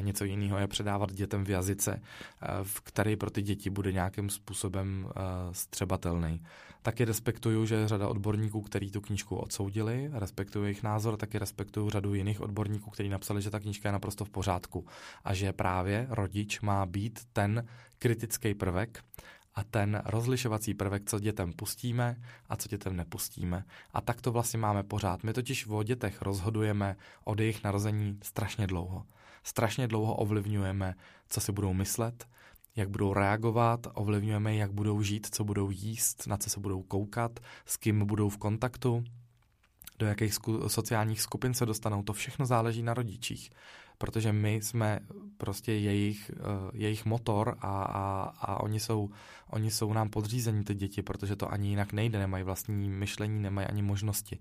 něco 0.00 0.24
jiného 0.24 0.58
je 0.58 0.66
předávat 0.66 1.12
dětem 1.12 1.44
v 1.44 1.50
jazyce, 1.50 2.02
eh, 2.42 2.46
v 2.62 2.80
který 2.80 3.16
pro 3.16 3.30
ty 3.30 3.42
děti 3.42 3.70
bude 3.70 3.92
nějakým 3.92 4.30
způsobem 4.30 5.04
uh, 5.04 5.12
střebatelný. 5.52 6.42
Taky 6.82 7.04
respektuju, 7.04 7.66
že 7.66 7.88
řada 7.88 8.08
odborníků, 8.08 8.60
který 8.62 8.90
tu 8.90 9.00
knížku 9.00 9.36
odsoudili, 9.36 10.10
respektuju 10.12 10.64
jejich 10.64 10.82
názor, 10.82 11.16
taky 11.16 11.38
respektuju 11.38 11.90
řadu 11.90 12.14
jiných 12.14 12.40
odborníků, 12.40 12.90
kteří 12.90 13.08
napsali, 13.08 13.42
že 13.42 13.50
ta 13.50 13.60
knížka 13.60 13.88
je 13.88 13.92
naprosto 13.92 14.24
v 14.24 14.30
pořádku 14.30 14.86
a 15.24 15.34
že 15.34 15.52
právě 15.52 16.06
rodič 16.10 16.60
má 16.60 16.86
být 16.86 17.20
ten 17.32 17.66
kritický 18.02 18.54
prvek 18.54 19.04
a 19.54 19.64
ten 19.64 20.02
rozlišovací 20.04 20.74
prvek, 20.74 21.02
co 21.06 21.20
dětem 21.20 21.52
pustíme 21.52 22.16
a 22.48 22.56
co 22.56 22.68
dětem 22.68 22.96
nepustíme. 22.96 23.64
A 23.92 24.00
tak 24.00 24.20
to 24.20 24.32
vlastně 24.32 24.58
máme 24.58 24.82
pořád. 24.82 25.24
My 25.24 25.32
totiž 25.32 25.66
o 25.66 25.82
dětech 25.82 26.22
rozhodujeme 26.22 26.96
od 27.24 27.40
jejich 27.40 27.64
narození 27.64 28.18
strašně 28.22 28.66
dlouho. 28.66 29.06
Strašně 29.44 29.88
dlouho 29.88 30.14
ovlivňujeme, 30.14 30.94
co 31.28 31.40
si 31.40 31.52
budou 31.52 31.72
myslet, 31.72 32.28
jak 32.76 32.88
budou 32.88 33.14
reagovat, 33.14 33.86
ovlivňujeme, 33.94 34.54
jak 34.54 34.72
budou 34.72 35.02
žít, 35.02 35.26
co 35.30 35.44
budou 35.44 35.70
jíst, 35.70 36.26
na 36.26 36.36
co 36.36 36.50
se 36.50 36.60
budou 36.60 36.82
koukat, 36.82 37.40
s 37.66 37.76
kým 37.76 38.06
budou 38.06 38.28
v 38.28 38.38
kontaktu, 38.38 39.04
do 40.00 40.06
jakých 40.06 40.32
sku- 40.34 40.68
sociálních 40.68 41.20
skupin 41.20 41.54
se 41.54 41.66
dostanou. 41.66 42.02
To 42.02 42.12
všechno 42.12 42.46
záleží 42.46 42.82
na 42.82 42.94
rodičích, 42.94 43.50
protože 43.98 44.32
my 44.32 44.54
jsme 44.54 45.00
prostě 45.36 45.72
jejich, 45.72 46.30
uh, 46.34 46.70
jejich 46.72 47.04
motor 47.04 47.56
a, 47.60 47.82
a, 47.82 48.32
a 48.40 48.60
oni, 48.60 48.80
jsou, 48.80 49.10
oni 49.50 49.70
jsou 49.70 49.92
nám 49.92 50.10
podřízení, 50.10 50.64
ty 50.64 50.74
děti, 50.74 51.02
protože 51.02 51.36
to 51.36 51.52
ani 51.52 51.68
jinak 51.68 51.92
nejde, 51.92 52.18
nemají 52.18 52.44
vlastní 52.44 52.90
myšlení, 52.90 53.42
nemají 53.42 53.66
ani 53.66 53.82
možnosti. 53.82 54.38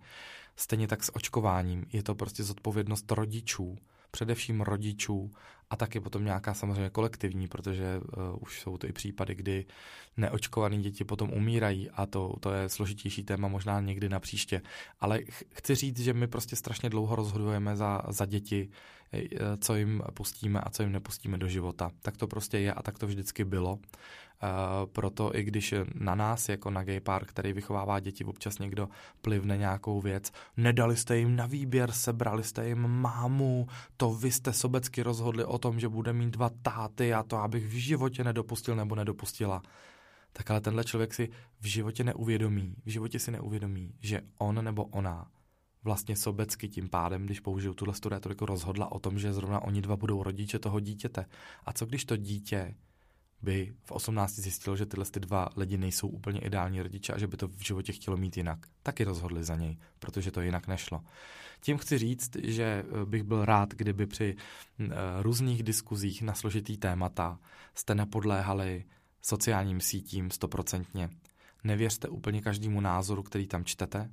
Stejně 0.56 0.88
tak 0.88 1.04
s 1.04 1.16
očkováním. 1.16 1.86
Je 1.94 2.04
to 2.04 2.16
prostě 2.16 2.44
zodpovědnost 2.44 3.12
rodičů, 3.12 3.78
především 4.12 4.62
rodičů 4.62 5.32
a 5.70 5.76
taky 5.76 6.00
potom 6.00 6.26
nějaká 6.26 6.54
samozřejmě 6.54 6.90
kolektivní, 6.90 7.48
protože 7.48 8.00
uh, 8.00 8.38
už 8.40 8.62
jsou 8.62 8.78
to 8.78 8.88
i 8.88 8.92
případy, 8.92 9.36
kdy 9.36 9.66
neočkované 10.18 10.78
děti 10.78 11.04
potom 11.04 11.34
umírají 11.34 11.90
a 11.90 12.06
to, 12.06 12.34
to 12.40 12.52
je 12.52 12.70
složitější 12.70 13.24
téma 13.24 13.48
možná 13.48 13.80
někdy 13.80 14.10
na 14.10 14.20
příště. 14.20 14.62
Ale 15.00 15.20
ch- 15.20 15.44
chci 15.54 15.76
říct, 15.76 16.00
že 16.00 16.14
my 16.14 16.28
prostě 16.28 16.56
strašně 16.56 16.90
dlouho 16.90 17.16
rozhodujeme 17.16 17.76
za, 17.76 18.02
za 18.08 18.26
děti, 18.26 18.70
co 19.60 19.76
jim 19.76 20.04
pustíme 20.14 20.62
a 20.62 20.70
co 20.70 20.84
jim 20.84 20.92
nepustíme 20.92 21.38
do 21.38 21.48
života. 21.48 21.92
Tak 22.02 22.18
to 22.18 22.28
prostě 22.28 22.60
je 22.60 22.74
a 22.74 22.82
tak 22.82 23.00
to 23.00 23.08
vždycky 23.08 23.46
bylo. 23.46 23.80
Uh, 24.44 24.50
proto 24.92 25.36
i 25.36 25.44
když 25.44 25.74
na 25.96 26.16
nás, 26.16 26.50
jako 26.50 26.70
na 26.70 26.84
gay 26.84 27.00
park, 27.00 27.30
který 27.30 27.54
vychovává 27.54 28.00
děti, 28.00 28.26
občas 28.26 28.60
někdo 28.60 28.90
plivne 29.22 29.58
nějakou 29.58 30.02
věc, 30.02 30.32
nedali 30.58 30.98
jste 30.98 31.18
jim 31.18 31.36
na 31.36 31.46
výběr, 31.46 31.92
sebrali 31.92 32.44
jste 32.44 32.68
jim 32.68 32.88
mámu, 32.88 33.68
to 33.98 34.14
vy 34.14 34.32
jste 34.32 34.54
sobecky 34.54 35.04
rozhodli 35.04 35.46
o 35.46 35.58
tom, 35.58 35.80
že 35.80 35.90
bude 35.90 36.14
mít 36.14 36.30
dva 36.30 36.50
táty 36.62 37.14
a 37.14 37.24
to 37.24 37.38
abych 37.38 37.66
v 37.68 37.80
životě 37.80 38.24
nedopustil 38.24 38.76
nebo 38.76 38.96
nedopustila. 38.96 39.62
Tak 40.34 40.52
ale 40.52 40.62
tenhle 40.62 40.84
člověk 40.84 41.14
si 41.14 41.30
v 41.62 41.66
životě 41.66 42.04
neuvědomí, 42.04 42.76
v 42.86 42.90
životě 42.90 43.20
si 43.20 43.32
neuvědomí, 43.32 43.94
že 44.00 44.22
on 44.38 44.64
nebo 44.66 44.86
ona 44.86 45.28
vlastně 45.84 46.16
sobecky 46.16 46.70
tím 46.70 46.90
pádem, 46.90 47.26
když 47.26 47.40
použiju 47.40 47.74
tuhle 47.74 47.94
retoriku, 48.10 48.46
rozhodla 48.46 48.92
o 48.92 49.00
tom, 49.00 49.20
že 49.20 49.34
zrovna 49.34 49.60
oni 49.60 49.82
dva 49.82 49.96
budou 49.96 50.24
rodiče 50.24 50.60
toho 50.60 50.80
dítěte. 50.80 51.26
A 51.66 51.74
co 51.74 51.86
když 51.86 52.06
to 52.06 52.18
dítě 52.18 52.76
by 53.42 53.74
v 53.84 53.92
18 53.92 54.36
zjistil, 54.36 54.76
že 54.76 54.86
tyhle 54.86 55.06
ty 55.06 55.20
dva 55.20 55.50
lidi 55.56 55.78
nejsou 55.78 56.08
úplně 56.08 56.40
ideální 56.40 56.82
rodiče 56.82 57.14
a 57.14 57.18
že 57.18 57.28
by 57.28 57.38
to 57.38 57.48
v 57.48 57.66
životě 57.66 57.94
chtělo 57.94 58.18
mít 58.18 58.38
jinak. 58.38 58.60
Taky 58.84 59.04
rozhodli 59.04 59.44
za 59.44 59.56
něj, 59.56 59.78
protože 60.00 60.32
to 60.32 60.42
jinak 60.42 60.68
nešlo. 60.68 61.02
Tím 61.62 61.78
chci 61.78 61.98
říct, 61.98 62.36
že 62.44 62.64
eh, 62.64 63.06
bych 63.06 63.24
byl 63.24 63.46
rád, 63.46 63.74
kdyby 63.74 64.06
při 64.06 64.36
uh, 64.80 64.88
různých 65.22 65.64
diskuzích 65.64 66.22
na 66.22 66.34
složitý 66.34 66.78
témata 66.78 67.40
jste 67.76 67.96
nepodléhali 67.96 68.86
sociálním 69.22 69.82
sítím 69.82 70.32
stoprocentně. 70.32 71.10
Nevěřte 71.64 72.08
úplně 72.08 72.42
každému 72.42 72.82
názoru, 72.82 73.24
který 73.24 73.48
tam 73.48 73.66
čtete. 73.66 74.12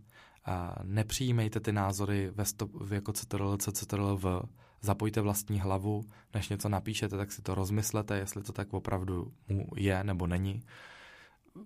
Nepřijímejte 0.82 1.60
ty 1.60 1.72
názory 1.72 2.30
ve 2.30 2.44
stop, 2.44 2.70
jako 2.90 3.12
CTRL, 3.12 3.56
CTRL, 3.56 4.16
v 4.16 4.42
zapojte 4.80 5.20
vlastní 5.20 5.60
hlavu, 5.60 6.04
než 6.34 6.48
něco 6.48 6.68
napíšete, 6.68 7.16
tak 7.16 7.32
si 7.32 7.42
to 7.42 7.54
rozmyslete, 7.54 8.18
jestli 8.18 8.42
to 8.42 8.52
tak 8.52 8.74
opravdu 8.74 9.32
mu 9.48 9.66
je 9.76 10.04
nebo 10.04 10.26
není. 10.26 10.62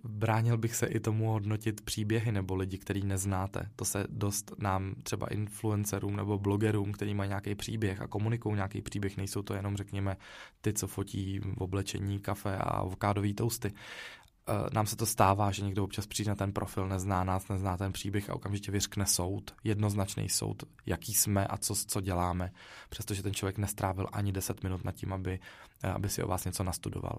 Bránil 0.03 0.57
bych 0.57 0.75
se 0.75 0.85
i 0.85 0.99
tomu 0.99 1.31
hodnotit 1.31 1.81
příběhy 1.81 2.31
nebo 2.31 2.55
lidi, 2.55 2.77
který 2.77 3.03
neznáte. 3.03 3.69
To 3.75 3.85
se 3.85 4.05
dost 4.09 4.51
nám 4.57 4.95
třeba 5.03 5.27
influencerům 5.27 6.15
nebo 6.15 6.39
blogerům, 6.39 6.91
který 6.91 7.13
mají 7.13 7.27
nějaký 7.27 7.55
příběh 7.55 8.01
a 8.01 8.07
komunikují 8.07 8.55
nějaký 8.55 8.81
příběh, 8.81 9.17
nejsou 9.17 9.41
to 9.41 9.53
jenom, 9.53 9.77
řekněme, 9.77 10.17
ty, 10.61 10.73
co 10.73 10.87
fotí 10.87 11.39
v 11.39 11.61
oblečení 11.61 12.19
kafe 12.19 12.57
a 12.57 12.63
avokádový 12.63 13.33
tousty 13.33 13.73
nám 14.73 14.85
se 14.85 14.95
to 14.95 15.05
stává, 15.05 15.51
že 15.51 15.63
někdo 15.63 15.83
občas 15.83 16.07
přijde 16.07 16.29
na 16.29 16.35
ten 16.35 16.53
profil, 16.53 16.87
nezná 16.87 17.23
nás, 17.23 17.47
nezná 17.47 17.77
ten 17.77 17.91
příběh 17.91 18.29
a 18.29 18.35
okamžitě 18.35 18.71
vyřkne 18.71 19.05
soud, 19.05 19.55
jednoznačný 19.63 20.29
soud, 20.29 20.63
jaký 20.85 21.13
jsme 21.13 21.47
a 21.47 21.57
co, 21.57 21.75
co 21.75 22.01
děláme, 22.01 22.51
přestože 22.89 23.23
ten 23.23 23.33
člověk 23.33 23.57
nestrávil 23.57 24.07
ani 24.11 24.31
10 24.31 24.63
minut 24.63 24.83
nad 24.83 24.95
tím, 24.95 25.13
aby, 25.13 25.39
eh, 25.83 25.89
aby 25.89 26.09
si 26.09 26.23
o 26.23 26.27
vás 26.27 26.45
něco 26.45 26.63
nastudoval. 26.63 27.17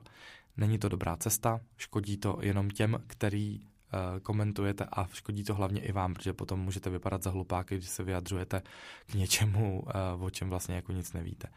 Není 0.57 0.79
to 0.79 0.89
dobrá 0.89 1.17
cesta, 1.17 1.61
škodí 1.77 2.17
to 2.17 2.39
jenom 2.41 2.71
těm, 2.71 3.03
který 3.07 3.61
eh, 3.61 4.21
komentujete 4.21 4.85
a 4.93 5.07
škodí 5.13 5.45
to 5.45 5.55
hlavně 5.55 5.81
i 5.81 5.93
vám, 5.93 6.15
protože 6.15 6.33
potom 6.33 6.61
můžete 6.61 6.91
vypadat 6.91 7.23
za 7.23 7.31
hlupáky, 7.31 7.77
když 7.77 7.89
se 7.89 8.03
vyjadřujete 8.03 8.63
k 9.07 9.15
něčemu, 9.15 9.85
o 10.21 10.31
čem 10.31 10.49
vlastně 10.49 10.75
jako 10.75 10.93
nic 10.93 11.13
nevíte. 11.13 11.49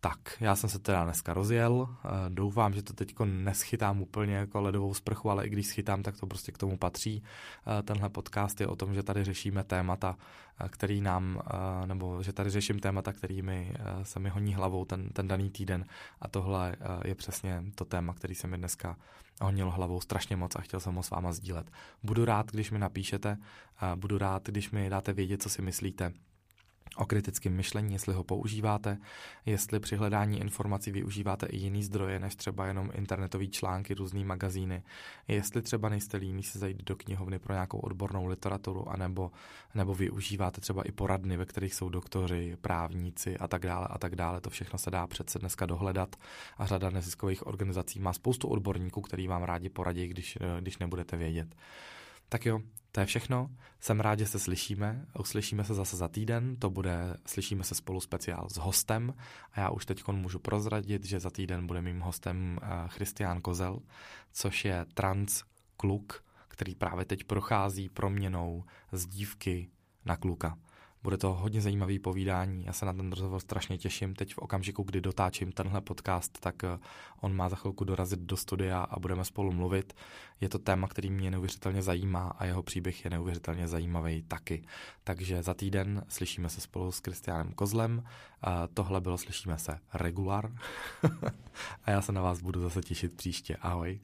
Tak, 0.00 0.18
já 0.40 0.56
jsem 0.56 0.70
se 0.70 0.78
teda 0.78 1.04
dneska 1.04 1.34
rozjel. 1.34 1.88
Eh, 2.04 2.08
doufám, 2.28 2.72
že 2.72 2.82
to 2.82 2.92
teď 2.92 3.14
neschytám 3.24 4.02
úplně 4.02 4.34
jako 4.34 4.60
ledovou 4.60 4.94
sprchu, 4.94 5.30
ale 5.30 5.46
i 5.46 5.50
když 5.50 5.66
schytám, 5.66 6.02
tak 6.02 6.20
to 6.20 6.26
prostě 6.26 6.52
k 6.52 6.58
tomu 6.58 6.78
patří. 6.78 7.22
Eh, 7.66 7.82
tenhle 7.82 8.08
podcast 8.08 8.60
je 8.60 8.66
o 8.66 8.76
tom, 8.76 8.94
že 8.94 9.02
tady 9.02 9.24
řešíme 9.24 9.64
témata, 9.64 10.16
eh, 10.60 10.68
který 10.68 11.00
nám, 11.00 11.40
nebo 11.86 12.22
že 12.22 12.32
tady 12.32 12.50
řeším 12.50 12.80
témata, 12.80 13.12
kterými 13.12 13.74
se 14.02 14.20
mi 14.20 14.28
honí 14.28 14.54
hlavou 14.54 14.84
ten, 14.84 15.08
ten 15.08 15.28
daný 15.28 15.50
týden. 15.50 15.84
A 16.20 16.28
tohle 16.28 16.76
je 17.04 17.14
přesně 17.14 17.64
to 17.74 17.84
téma, 17.84 18.14
který 18.14 18.34
se 18.34 18.46
mi 18.46 18.58
dneska 18.58 18.96
honil 19.40 19.70
hlavou 19.70 20.00
strašně 20.00 20.36
moc 20.36 20.56
a 20.56 20.60
chtěl 20.60 20.80
jsem 20.80 20.94
ho 20.94 21.02
s 21.02 21.10
váma 21.10 21.32
sdílet. 21.32 21.70
Budu 22.02 22.24
rád, 22.24 22.50
když 22.50 22.70
mi 22.70 22.78
napíšete, 22.78 23.38
budu 23.94 24.18
rád, 24.18 24.42
když 24.46 24.70
mi 24.70 24.90
dáte 24.90 25.12
vědět, 25.12 25.42
co 25.42 25.48
si 25.48 25.62
myslíte 25.62 26.12
o 26.96 27.06
kritickém 27.06 27.56
myšlení, 27.56 27.92
jestli 27.92 28.14
ho 28.14 28.24
používáte, 28.24 28.98
jestli 29.46 29.80
při 29.80 29.96
hledání 29.96 30.40
informací 30.40 30.90
využíváte 30.90 31.46
i 31.46 31.56
jiný 31.56 31.82
zdroje, 31.82 32.18
než 32.18 32.36
třeba 32.36 32.66
jenom 32.66 32.90
internetové 32.94 33.46
články, 33.46 33.94
různé 33.94 34.24
magazíny, 34.24 34.82
jestli 35.28 35.62
třeba 35.62 35.88
nejste 35.88 36.16
líní 36.16 36.42
se 36.42 36.58
zajít 36.58 36.84
do 36.84 36.96
knihovny 36.96 37.38
pro 37.38 37.52
nějakou 37.52 37.78
odbornou 37.78 38.26
literaturu, 38.26 38.88
anebo, 38.88 39.30
nebo 39.74 39.94
využíváte 39.94 40.60
třeba 40.60 40.82
i 40.82 40.92
poradny, 40.92 41.36
ve 41.36 41.46
kterých 41.46 41.74
jsou 41.74 41.88
doktoři, 41.88 42.56
právníci 42.60 43.36
a 43.38 43.48
tak 43.48 43.62
dále 43.62 43.86
a 43.90 43.98
tak 43.98 44.16
dále. 44.16 44.40
To 44.40 44.50
všechno 44.50 44.78
se 44.78 44.90
dá 44.90 45.06
přece 45.06 45.38
dneska 45.38 45.66
dohledat 45.66 46.16
a 46.58 46.66
řada 46.66 46.90
neziskových 46.90 47.46
organizací 47.46 48.00
má 48.00 48.12
spoustu 48.12 48.48
odborníků, 48.48 49.00
který 49.00 49.28
vám 49.28 49.42
rádi 49.42 49.68
poradí, 49.68 50.08
když, 50.08 50.38
když 50.60 50.78
nebudete 50.78 51.16
vědět. 51.16 51.54
Tak 52.28 52.46
jo, 52.46 52.60
to 52.96 53.00
je 53.00 53.06
všechno. 53.06 53.50
Jsem 53.80 54.00
rád, 54.00 54.18
že 54.18 54.26
se 54.26 54.38
slyšíme. 54.38 55.06
Uslyšíme 55.18 55.64
se 55.64 55.74
zase 55.74 55.96
za 55.96 56.08
týden. 56.08 56.56
To 56.56 56.70
bude, 56.70 57.16
slyšíme 57.26 57.64
se 57.64 57.74
spolu 57.74 58.00
speciál 58.00 58.48
s 58.48 58.56
hostem. 58.56 59.14
A 59.52 59.60
já 59.60 59.70
už 59.70 59.86
teď 59.86 60.08
můžu 60.08 60.38
prozradit, 60.38 61.04
že 61.04 61.20
za 61.20 61.30
týden 61.30 61.66
bude 61.66 61.82
mým 61.82 62.00
hostem 62.00 62.58
eh, 62.62 62.66
Christian 62.88 63.40
Kozel, 63.40 63.78
což 64.32 64.64
je 64.64 64.86
trans 64.94 65.42
kluk, 65.76 66.24
který 66.48 66.74
právě 66.74 67.04
teď 67.04 67.24
prochází 67.24 67.88
proměnou 67.88 68.64
z 68.92 69.06
dívky 69.06 69.70
na 70.04 70.16
kluka. 70.16 70.58
Bude 71.06 71.16
to 71.16 71.34
hodně 71.34 71.60
zajímavý 71.60 71.98
povídání, 71.98 72.64
já 72.64 72.72
se 72.72 72.86
na 72.86 72.92
ten 72.92 73.10
rozhovor 73.10 73.40
strašně 73.40 73.78
těším. 73.78 74.14
Teď 74.14 74.34
v 74.34 74.38
okamžiku, 74.38 74.82
kdy 74.82 75.00
dotáčím 75.00 75.52
tenhle 75.52 75.80
podcast, 75.80 76.38
tak 76.40 76.64
eh, 76.64 76.78
on 77.20 77.36
má 77.36 77.48
za 77.48 77.56
chvilku 77.56 77.84
dorazit 77.84 78.20
do 78.20 78.36
studia 78.36 78.80
a 78.80 78.98
budeme 78.98 79.24
spolu 79.24 79.52
mluvit. 79.52 79.96
Je 80.40 80.48
to 80.48 80.58
téma, 80.58 80.88
který 80.88 81.10
mě 81.10 81.30
neuvěřitelně 81.30 81.82
zajímá 81.82 82.28
a 82.38 82.44
jeho 82.44 82.62
příběh 82.62 83.04
je 83.04 83.10
neuvěřitelně 83.10 83.68
zajímavý 83.68 84.22
taky. 84.22 84.64
Takže 85.04 85.42
za 85.42 85.54
týden 85.54 86.04
slyšíme 86.08 86.48
se 86.48 86.60
spolu 86.60 86.92
s 86.92 87.00
Kristiánem 87.00 87.52
Kozlem. 87.52 88.04
A 88.42 88.66
tohle 88.66 89.00
bylo 89.00 89.18
Slyšíme 89.18 89.58
se 89.58 89.78
regular. 89.94 90.52
a 91.84 91.90
já 91.90 92.02
se 92.02 92.12
na 92.12 92.22
vás 92.22 92.40
budu 92.40 92.60
zase 92.60 92.82
těšit 92.82 93.12
příště. 93.12 93.56
Ahoj. 93.56 94.00